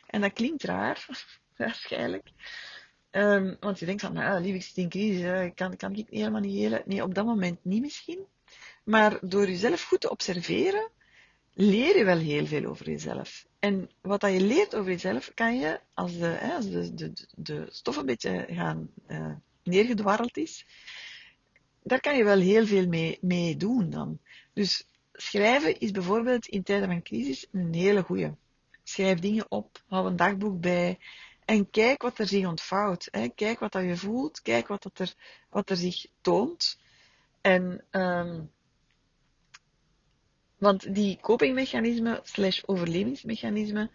En 0.07 0.21
dat 0.21 0.33
klinkt 0.33 0.63
raar, 0.63 1.07
waarschijnlijk. 1.67 2.29
Um, 3.11 3.57
want 3.61 3.79
je 3.79 3.87
denkt 3.87 4.03
van, 4.03 4.13
nou, 4.13 4.43
lief, 4.43 4.55
ik 4.55 4.63
zit 4.63 4.77
in 4.77 4.89
crisis, 4.89 5.51
kan, 5.55 5.77
kan 5.77 5.95
ik 5.95 6.07
helemaal 6.11 6.41
niet 6.41 6.59
helen. 6.59 6.83
Nee, 6.87 7.03
op 7.03 7.15
dat 7.15 7.25
moment 7.25 7.65
niet 7.65 7.81
misschien. 7.81 8.25
Maar 8.85 9.19
door 9.21 9.47
jezelf 9.47 9.83
goed 9.83 10.01
te 10.01 10.11
observeren, 10.11 10.91
leer 11.55 11.97
je 11.97 12.05
wel 12.05 12.19
heel 12.19 12.47
veel 12.47 12.65
over 12.65 12.91
jezelf. 12.91 13.47
En 13.59 13.91
wat 14.01 14.21
dat 14.21 14.33
je 14.33 14.41
leert 14.41 14.75
over 14.75 14.91
jezelf, 14.91 15.35
kan 15.35 15.59
je, 15.59 15.81
als 15.95 16.19
de, 16.19 16.27
hè, 16.27 16.55
als 16.55 16.71
de, 16.71 16.95
de, 16.95 17.13
de 17.37 17.67
stof 17.71 17.97
een 17.97 18.07
beetje 18.07 18.47
gaan, 18.51 18.91
uh, 19.09 19.33
neergedwarreld 19.63 20.37
is, 20.37 20.67
daar 21.83 22.01
kan 22.01 22.17
je 22.17 22.25
wel 22.25 22.39
heel 22.39 22.67
veel 22.67 22.87
mee, 22.87 23.19
mee 23.21 23.57
doen 23.57 23.91
dan. 23.91 24.19
Dus 24.53 24.87
schrijven 25.13 25.81
is 25.81 25.91
bijvoorbeeld 25.91 26.47
in 26.47 26.63
tijden 26.63 26.89
van 26.89 27.03
crisis 27.03 27.47
een 27.53 27.75
hele 27.75 28.03
goeie. 28.03 28.31
Schrijf 28.83 29.19
dingen 29.19 29.51
op, 29.51 29.83
hou 29.89 30.07
een 30.07 30.17
dagboek 30.17 30.61
bij 30.61 30.99
en 31.51 31.71
kijk 31.71 32.03
wat 32.03 32.19
er 32.19 32.27
zich 32.27 32.47
ontvouwt. 32.47 33.09
Hè. 33.11 33.29
Kijk 33.29 33.59
wat 33.59 33.73
dat 33.73 33.83
je 33.83 33.97
voelt, 33.97 34.43
kijk 34.43 34.69
wat, 34.69 34.83
dat 34.83 34.99
er, 34.99 35.15
wat 35.49 35.71
er 35.71 35.77
zich 35.77 36.07
toont. 36.21 36.79
En 37.41 37.85
um, 37.91 38.51
want 40.59 40.95
die 40.95 41.19
copingmechanismen 41.21 42.21
slash 42.23 42.63
overlevingsmechanismen, 42.67 43.91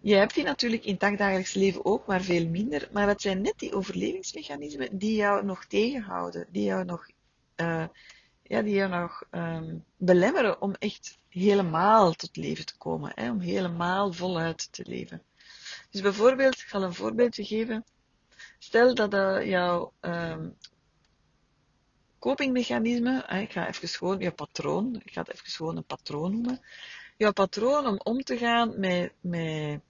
je 0.00 0.14
hebt 0.14 0.34
die 0.34 0.44
natuurlijk 0.44 0.84
in 0.84 0.90
het 0.90 1.00
dagdagelijks 1.00 1.54
leven 1.54 1.84
ook, 1.84 2.06
maar 2.06 2.22
veel 2.22 2.48
minder. 2.48 2.88
Maar 2.92 3.08
het 3.08 3.20
zijn 3.20 3.40
net 3.40 3.54
die 3.56 3.74
overlevingsmechanismen 3.74 4.98
die 4.98 5.14
jou 5.14 5.44
nog 5.44 5.64
tegenhouden, 5.64 6.46
die 6.50 6.64
jou 6.64 6.84
nog, 6.84 7.06
uh, 7.56 7.86
ja, 8.42 8.62
die 8.62 8.74
jou 8.74 8.90
nog 8.90 9.24
um, 9.30 9.84
belemmeren 9.96 10.60
om 10.60 10.74
echt 10.78 11.18
helemaal 11.28 12.12
tot 12.12 12.36
leven 12.36 12.66
te 12.66 12.76
komen, 12.76 13.14
om 13.16 13.40
helemaal 13.40 14.12
voluit 14.12 14.72
te 14.72 14.84
leven. 14.86 15.22
Dus 15.96 16.04
bijvoorbeeld, 16.04 16.54
ik 16.54 16.68
zal 16.68 16.82
een 16.82 16.94
voorbeeldje 16.94 17.44
geven. 17.44 17.84
Stel 18.58 18.94
dat 18.94 19.14
uh, 19.14 19.46
jouw 19.46 19.92
um, 20.00 20.56
copingmechanisme, 22.18 23.24
ik 23.42 23.52
ga 23.52 23.68
even 23.68 23.88
gewoon 23.88 24.18
je 24.18 24.30
patroon, 24.30 25.00
ik 25.04 25.12
ga 25.12 25.20
het 25.20 25.32
even 25.32 25.46
gewoon 25.46 25.76
een 25.76 25.84
patroon 25.84 26.32
noemen. 26.32 26.60
Jouw 27.16 27.32
patroon 27.32 27.86
om 27.86 28.00
om 28.02 28.22
te 28.22 28.36
gaan 28.36 28.80
met, 28.80 29.12
met 29.20 29.80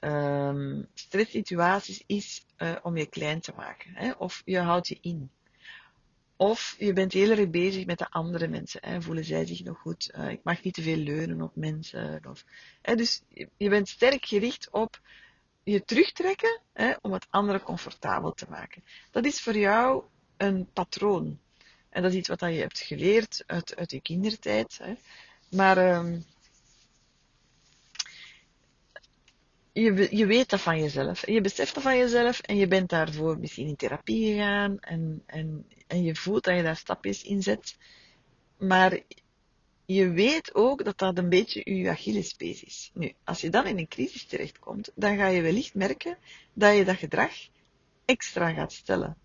um, 0.00 0.88
stresssituaties 0.94 2.02
is 2.06 2.46
uh, 2.58 2.76
om 2.82 2.96
je 2.96 3.06
klein 3.06 3.40
te 3.40 3.52
maken. 3.56 3.90
Hè? 3.94 4.10
Of 4.10 4.42
je 4.44 4.58
houdt 4.58 4.88
je 4.88 4.98
in. 5.00 5.30
of 6.36 6.76
je 6.78 6.92
bent 6.92 7.12
heel 7.12 7.30
erg 7.30 7.50
bezig 7.50 7.86
met 7.86 7.98
de 7.98 8.10
andere 8.10 8.48
mensen. 8.48 8.80
Hè. 8.84 9.02
Voelen 9.02 9.24
zij 9.24 9.46
zich 9.46 9.64
nog 9.64 9.78
goed? 9.78 10.14
Ik 10.28 10.40
mag 10.42 10.62
niet 10.62 10.74
te 10.74 10.82
veel 10.82 10.96
leunen 10.96 11.42
op 11.42 11.56
mensen. 11.56 12.22
Of, 12.28 12.44
hè, 12.82 12.94
dus 12.94 13.22
je 13.56 13.68
bent 13.68 13.88
sterk 13.88 14.24
gericht 14.24 14.70
op 14.70 15.00
je 15.72 15.84
terugtrekken 15.84 16.60
hè, 16.72 16.94
om 17.00 17.12
het 17.12 17.26
andere 17.30 17.62
comfortabel 17.62 18.32
te 18.32 18.46
maken. 18.48 18.84
Dat 19.10 19.24
is 19.24 19.40
voor 19.40 19.56
jou 19.56 20.04
een 20.36 20.68
patroon. 20.72 21.38
En 21.88 22.02
dat 22.02 22.10
is 22.10 22.16
iets 22.16 22.28
wat 22.28 22.40
je 22.40 22.46
hebt 22.46 22.78
geleerd 22.78 23.42
uit, 23.46 23.76
uit 23.76 23.90
je 23.90 24.00
kindertijd. 24.00 24.78
Hè. 24.82 24.94
Maar 25.50 25.96
um, 25.96 26.24
je, 29.72 30.16
je 30.16 30.26
weet 30.26 30.50
dat 30.50 30.60
van 30.60 30.78
jezelf. 30.78 31.26
Je 31.26 31.40
beseft 31.40 31.74
dat 31.74 31.82
van 31.82 31.96
jezelf 31.96 32.40
en 32.40 32.56
je 32.56 32.68
bent 32.68 32.88
daarvoor 32.88 33.38
misschien 33.38 33.66
in 33.66 33.76
therapie 33.76 34.32
gegaan 34.32 34.78
en, 34.80 35.22
en, 35.26 35.66
en 35.86 36.02
je 36.02 36.16
voelt 36.16 36.44
dat 36.44 36.56
je 36.56 36.62
daar 36.62 36.76
stapjes 36.76 37.22
in 37.22 37.42
zet. 37.42 37.76
Maar 38.56 39.00
je 39.86 40.10
weet 40.10 40.54
ook 40.54 40.84
dat 40.84 40.98
dat 40.98 41.18
een 41.18 41.28
beetje 41.28 41.74
je 41.74 41.90
Achillespees 41.90 42.64
is. 42.64 42.90
Nu, 42.94 43.12
als 43.24 43.40
je 43.40 43.50
dan 43.50 43.66
in 43.66 43.78
een 43.78 43.88
crisis 43.88 44.24
terechtkomt, 44.24 44.90
dan 44.94 45.16
ga 45.16 45.26
je 45.26 45.42
wellicht 45.42 45.74
merken 45.74 46.18
dat 46.52 46.76
je 46.76 46.84
dat 46.84 46.96
gedrag 46.96 47.32
extra 48.04 48.52
gaat 48.52 48.72
stellen. 48.72 49.16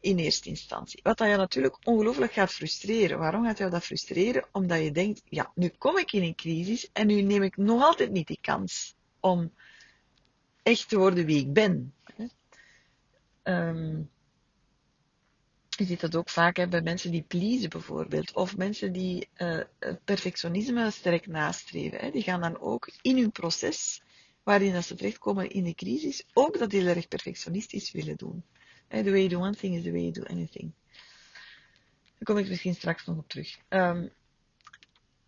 In 0.00 0.18
eerste 0.18 0.48
instantie. 0.48 1.00
Wat 1.02 1.18
dat 1.18 1.28
je 1.28 1.36
natuurlijk 1.36 1.78
ongelooflijk 1.86 2.32
gaat 2.32 2.52
frustreren. 2.52 3.18
Waarom 3.18 3.44
gaat 3.44 3.58
jou 3.58 3.70
dat 3.70 3.84
frustreren? 3.84 4.48
Omdat 4.52 4.82
je 4.82 4.92
denkt, 4.92 5.22
ja, 5.24 5.52
nu 5.54 5.68
kom 5.68 5.98
ik 5.98 6.12
in 6.12 6.22
een 6.22 6.34
crisis 6.34 6.90
en 6.92 7.06
nu 7.06 7.20
neem 7.20 7.42
ik 7.42 7.56
nog 7.56 7.82
altijd 7.82 8.10
niet 8.10 8.26
die 8.26 8.38
kans 8.40 8.94
om 9.20 9.52
echt 10.62 10.88
te 10.88 10.98
worden 10.98 11.26
wie 11.26 11.40
ik 11.40 11.52
ben. 11.52 11.94
Um, 13.42 14.10
je 15.78 15.84
ziet 15.84 16.00
dat 16.00 16.16
ook 16.16 16.28
vaak 16.28 16.56
hè, 16.56 16.68
bij 16.68 16.82
mensen 16.82 17.10
die 17.10 17.22
pleasen 17.22 17.68
bijvoorbeeld, 17.68 18.32
of 18.32 18.56
mensen 18.56 18.92
die 18.92 19.28
uh, 19.36 19.60
perfectionisme 20.04 20.90
sterk 20.90 21.26
nastreven. 21.26 21.98
Hè. 21.98 22.10
Die 22.10 22.22
gaan 22.22 22.40
dan 22.40 22.60
ook 22.60 22.90
in 23.02 23.16
hun 23.16 23.32
proces, 23.32 24.02
waarin 24.42 24.82
ze 24.82 24.94
terechtkomen 24.94 25.50
in 25.50 25.64
de 25.64 25.74
crisis, 25.74 26.24
ook 26.32 26.58
dat 26.58 26.72
heel 26.72 26.86
erg 26.86 27.08
perfectionistisch 27.08 27.90
willen 27.90 28.16
doen. 28.16 28.44
The 28.88 29.02
way 29.02 29.26
you 29.26 29.28
do 29.28 29.38
one 29.38 29.54
thing 29.54 29.76
is 29.76 29.82
the 29.82 29.90
way 29.90 30.00
you 30.00 30.12
do 30.12 30.22
anything. 30.22 30.72
Daar 32.04 32.24
kom 32.24 32.38
ik 32.38 32.48
misschien 32.48 32.74
straks 32.74 33.06
nog 33.06 33.16
op 33.16 33.28
terug. 33.28 33.58
Um, 33.68 34.10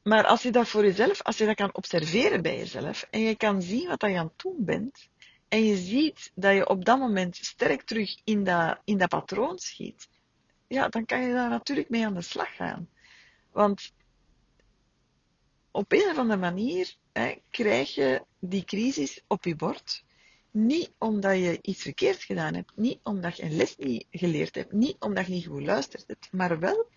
maar 0.02 0.26
als 0.26 0.42
je 0.42 0.50
dat 0.50 0.68
voor 0.68 0.84
jezelf, 0.84 1.22
als 1.22 1.38
je 1.38 1.46
dat 1.46 1.56
kan 1.56 1.74
observeren 1.74 2.42
bij 2.42 2.56
jezelf, 2.56 3.06
en 3.10 3.20
je 3.20 3.36
kan 3.36 3.62
zien 3.62 3.88
wat 3.88 4.00
je 4.00 4.18
aan 4.18 4.26
het 4.26 4.42
doen 4.42 4.64
bent, 4.64 5.08
en 5.48 5.64
je 5.64 5.76
ziet 5.76 6.30
dat 6.34 6.54
je 6.54 6.68
op 6.68 6.84
dat 6.84 6.98
moment 6.98 7.36
sterk 7.36 7.82
terug 7.82 8.20
in 8.24 8.44
dat, 8.44 8.78
in 8.84 8.98
dat 8.98 9.08
patroon 9.08 9.58
schiet, 9.58 10.08
ja, 10.70 10.88
dan 10.88 11.04
kan 11.04 11.22
je 11.22 11.32
daar 11.32 11.48
natuurlijk 11.48 11.88
mee 11.88 12.06
aan 12.06 12.14
de 12.14 12.20
slag 12.20 12.56
gaan. 12.56 12.88
Want 13.52 13.92
op 15.70 15.92
een 15.92 16.10
of 16.10 16.18
andere 16.18 16.40
manier 16.40 16.96
hè, 17.12 17.34
krijg 17.50 17.94
je 17.94 18.24
die 18.38 18.64
crisis 18.64 19.22
op 19.26 19.44
je 19.44 19.56
bord. 19.56 20.04
Niet 20.50 20.92
omdat 20.98 21.36
je 21.36 21.58
iets 21.62 21.82
verkeerd 21.82 22.22
gedaan 22.22 22.54
hebt, 22.54 22.72
niet 22.76 23.00
omdat 23.02 23.36
je 23.36 23.42
een 23.42 23.56
les 23.56 23.76
niet 23.76 24.06
geleerd 24.10 24.54
hebt, 24.54 24.72
niet 24.72 24.96
omdat 24.98 25.26
je 25.26 25.32
niet 25.32 25.46
goed 25.46 25.58
geluisterd 25.58 26.04
hebt, 26.06 26.32
maar 26.32 26.58
wel 26.58 26.88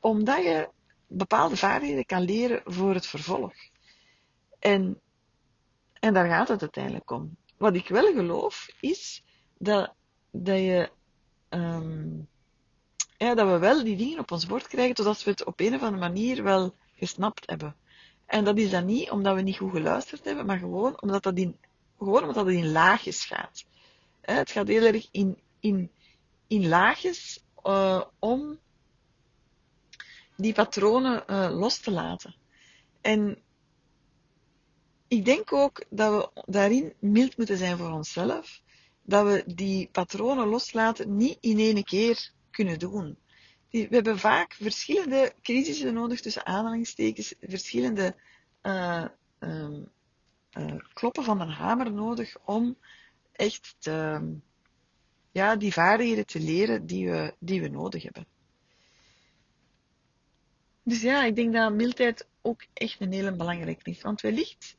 omdat 0.00 0.42
je 0.42 0.68
bepaalde 1.06 1.56
vaardigheden 1.56 2.06
kan 2.06 2.22
leren 2.22 2.62
voor 2.64 2.94
het 2.94 3.06
vervolg. 3.06 3.54
En, 4.58 5.00
en 5.92 6.14
daar 6.14 6.28
gaat 6.28 6.48
het 6.48 6.60
uiteindelijk 6.60 7.10
om. 7.10 7.36
Wat 7.56 7.74
ik 7.74 7.88
wel 7.88 8.12
geloof, 8.12 8.68
is 8.80 9.24
dat, 9.58 9.94
dat 10.30 10.58
je 10.58 10.90
um, 11.48 12.30
ja, 13.22 13.34
dat 13.34 13.48
we 13.48 13.58
wel 13.58 13.84
die 13.84 13.96
dingen 13.96 14.18
op 14.18 14.30
ons 14.30 14.46
bord 14.46 14.66
krijgen, 14.66 14.94
totdat 14.94 15.24
we 15.24 15.30
het 15.30 15.44
op 15.44 15.60
een 15.60 15.74
of 15.74 15.80
andere 15.80 16.00
manier 16.00 16.42
wel 16.42 16.74
gesnapt 16.96 17.50
hebben. 17.50 17.76
En 18.26 18.44
dat 18.44 18.58
is 18.58 18.70
dan 18.70 18.84
niet 18.84 19.10
omdat 19.10 19.34
we 19.34 19.40
niet 19.40 19.56
goed 19.56 19.70
geluisterd 19.70 20.24
hebben, 20.24 20.46
maar 20.46 20.58
gewoon 20.58 21.02
omdat 21.02 21.22
dat 21.22 21.36
in, 21.36 21.56
gewoon 21.98 22.24
omdat 22.24 22.46
het 22.46 22.54
in 22.54 22.72
laagjes 22.72 23.24
gaat. 23.24 23.64
Het 24.20 24.50
gaat 24.50 24.68
heel 24.68 24.82
erg 24.82 25.08
in, 25.10 25.38
in, 25.60 25.90
in 26.46 26.68
laagjes 26.68 27.44
uh, 27.64 28.02
om 28.18 28.58
die 30.36 30.52
patronen 30.52 31.24
uh, 31.26 31.58
los 31.58 31.78
te 31.78 31.90
laten. 31.90 32.34
En 33.00 33.38
ik 35.08 35.24
denk 35.24 35.52
ook 35.52 35.84
dat 35.90 36.32
we 36.34 36.42
daarin 36.52 36.92
mild 36.98 37.36
moeten 37.36 37.56
zijn 37.56 37.76
voor 37.76 37.90
onszelf. 37.90 38.60
Dat 39.02 39.26
we 39.26 39.54
die 39.54 39.88
patronen 39.92 40.46
loslaten 40.46 41.16
niet 41.16 41.38
in 41.40 41.58
één 41.58 41.84
keer 41.84 42.32
kunnen 42.52 42.78
doen. 42.78 43.18
We 43.70 43.86
hebben 43.90 44.18
vaak 44.18 44.52
verschillende 44.54 45.32
crisissen 45.42 45.94
nodig, 45.94 46.20
tussen 46.20 46.46
aanhalingstekens, 46.46 47.34
verschillende 47.40 48.14
uh, 48.62 49.04
uh, 49.40 49.78
uh, 50.58 50.74
kloppen 50.92 51.24
van 51.24 51.40
een 51.40 51.50
hamer 51.50 51.92
nodig 51.92 52.36
om 52.44 52.76
echt 53.32 53.76
ja, 55.32 55.56
die 55.56 55.72
vaardigheden 55.72 56.26
te 56.26 56.40
leren 56.40 56.86
die 56.86 57.10
we, 57.10 57.34
die 57.38 57.60
we 57.60 57.68
nodig 57.68 58.02
hebben. 58.02 58.26
Dus 60.82 61.02
ja, 61.02 61.24
ik 61.24 61.36
denk 61.36 61.52
dat 61.52 61.72
mildheid 61.72 62.26
ook 62.40 62.64
echt 62.72 63.00
een 63.00 63.12
hele 63.12 63.36
belangrijke 63.36 63.90
is. 63.90 64.02
Want 64.02 64.20
wellicht 64.20 64.76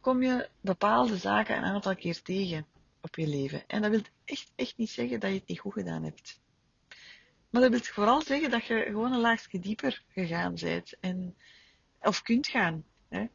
kom 0.00 0.22
je 0.22 0.48
bepaalde 0.60 1.16
zaken 1.16 1.56
een 1.56 1.64
aantal 1.64 1.94
keer 1.94 2.22
tegen 2.22 2.66
op 3.00 3.16
je 3.16 3.26
leven. 3.26 3.66
En 3.66 3.82
dat 3.82 3.90
wil 3.90 4.02
echt, 4.24 4.52
echt 4.56 4.76
niet 4.76 4.90
zeggen 4.90 5.20
dat 5.20 5.30
je 5.30 5.36
het 5.36 5.48
niet 5.48 5.60
goed 5.60 5.72
gedaan 5.72 6.04
hebt. 6.04 6.40
Maar 7.50 7.62
dat 7.62 7.70
wil 7.70 7.80
vooral 7.80 8.22
zeggen 8.22 8.50
dat 8.50 8.64
je 8.64 8.82
gewoon 8.86 9.12
een 9.12 9.20
laagje 9.20 9.58
dieper 9.58 10.02
gegaan 10.08 10.54
bent. 10.54 10.96
En, 11.00 11.36
of 12.00 12.22
kunt 12.22 12.46
gaan. 12.46 12.84
Hè. 13.08 13.26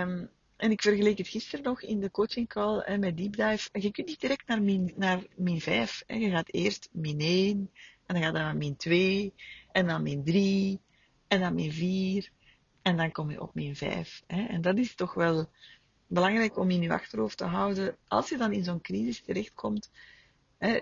Um, 0.00 0.30
en 0.60 0.70
ik 0.70 0.82
vergeleek 0.82 1.18
het 1.18 1.28
gisteren 1.28 1.64
nog 1.64 1.82
in 1.82 2.00
de 2.00 2.10
coaching 2.10 2.48
call 2.48 2.82
hè, 2.84 2.98
met 2.98 3.16
Deep 3.16 3.36
Dive. 3.36 3.68
Je 3.72 3.90
kunt 3.90 4.06
niet 4.06 4.20
direct 4.20 4.46
naar 4.46 4.62
min, 4.62 4.92
naar 4.96 5.22
min 5.36 5.60
5. 5.60 6.02
Hè. 6.06 6.14
Je 6.14 6.30
gaat 6.30 6.52
eerst 6.52 6.88
min 6.92 7.20
1, 7.20 7.70
en 8.06 8.14
dan 8.14 8.22
gaat 8.22 8.32
je 8.32 8.38
naar 8.38 8.56
min 8.56 8.76
2, 8.76 9.34
en 9.72 9.86
dan 9.86 10.02
min 10.02 10.24
3, 10.24 10.80
en 11.28 11.40
dan 11.40 11.54
min 11.54 11.72
4, 11.72 12.30
en 12.82 12.96
dan 12.96 13.12
kom 13.12 13.30
je 13.30 13.40
op 13.40 13.54
min 13.54 13.76
5. 13.76 14.22
Hè. 14.26 14.46
En 14.46 14.60
dat 14.60 14.78
is 14.78 14.94
toch 14.94 15.14
wel 15.14 15.50
belangrijk 16.06 16.58
om 16.58 16.70
in 16.70 16.82
je 16.82 16.92
achterhoofd 16.92 17.36
te 17.36 17.44
houden. 17.44 17.96
Als 18.08 18.28
je 18.28 18.36
dan 18.36 18.52
in 18.52 18.64
zo'n 18.64 18.80
crisis 18.80 19.20
terechtkomt, 19.20 19.90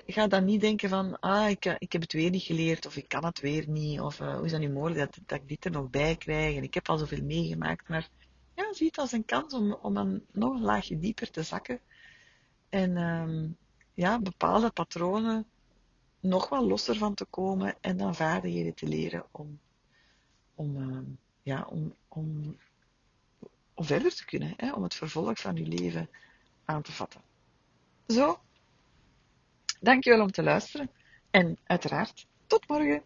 ga 0.06 0.26
dan 0.26 0.44
niet 0.44 0.60
denken 0.60 0.88
van, 0.88 1.20
ah, 1.20 1.48
ik, 1.48 1.64
ik 1.64 1.92
heb 1.92 2.02
het 2.02 2.12
weer 2.12 2.30
niet 2.30 2.42
geleerd, 2.42 2.86
of 2.86 2.96
ik 2.96 3.08
kan 3.08 3.24
het 3.24 3.40
weer 3.40 3.68
niet, 3.68 4.00
of 4.00 4.20
uh, 4.20 4.34
hoe 4.34 4.44
is 4.44 4.50
dat 4.50 4.60
nu 4.60 4.70
mogelijk 4.70 4.98
dat, 4.98 5.18
dat 5.26 5.38
ik 5.38 5.48
dit 5.48 5.64
er 5.64 5.70
nog 5.70 5.90
bij 5.90 6.16
krijg, 6.16 6.56
en 6.56 6.62
ik 6.62 6.74
heb 6.74 6.88
al 6.88 6.98
zoveel 6.98 7.22
meegemaakt. 7.22 7.88
Maar 7.88 8.08
ja, 8.54 8.72
zie 8.72 8.86
het 8.86 8.98
als 8.98 9.12
een 9.12 9.24
kans 9.24 9.54
om, 9.54 9.72
om 9.72 9.94
dan 9.94 10.20
nog 10.32 10.54
een 10.54 10.62
laagje 10.62 10.98
dieper 10.98 11.30
te 11.30 11.42
zakken. 11.42 11.80
En 12.68 12.96
um, 12.96 13.56
ja, 13.94 14.18
bepaalde 14.18 14.70
patronen 14.70 15.46
nog 16.20 16.48
wel 16.48 16.66
losser 16.66 16.96
van 16.96 17.14
te 17.14 17.24
komen 17.24 17.76
en 17.80 17.96
dan 17.96 18.14
vaardigheden 18.14 18.74
te 18.74 18.86
leren 18.86 19.24
om, 19.30 19.60
om, 20.54 20.76
uh, 20.76 20.98
ja, 21.42 21.66
om, 21.70 21.94
om, 22.08 22.56
om 23.74 23.84
verder 23.84 24.14
te 24.14 24.24
kunnen, 24.24 24.54
hè, 24.56 24.72
om 24.72 24.82
het 24.82 24.94
vervolg 24.94 25.38
van 25.38 25.56
je 25.56 25.66
leven 25.66 26.08
aan 26.64 26.82
te 26.82 26.92
vatten. 26.92 27.20
Zo, 28.06 28.40
Dankjewel 29.80 30.20
om 30.20 30.30
te 30.30 30.42
luisteren. 30.42 30.90
En 31.30 31.58
uiteraard, 31.66 32.26
tot 32.46 32.68
morgen. 32.68 33.02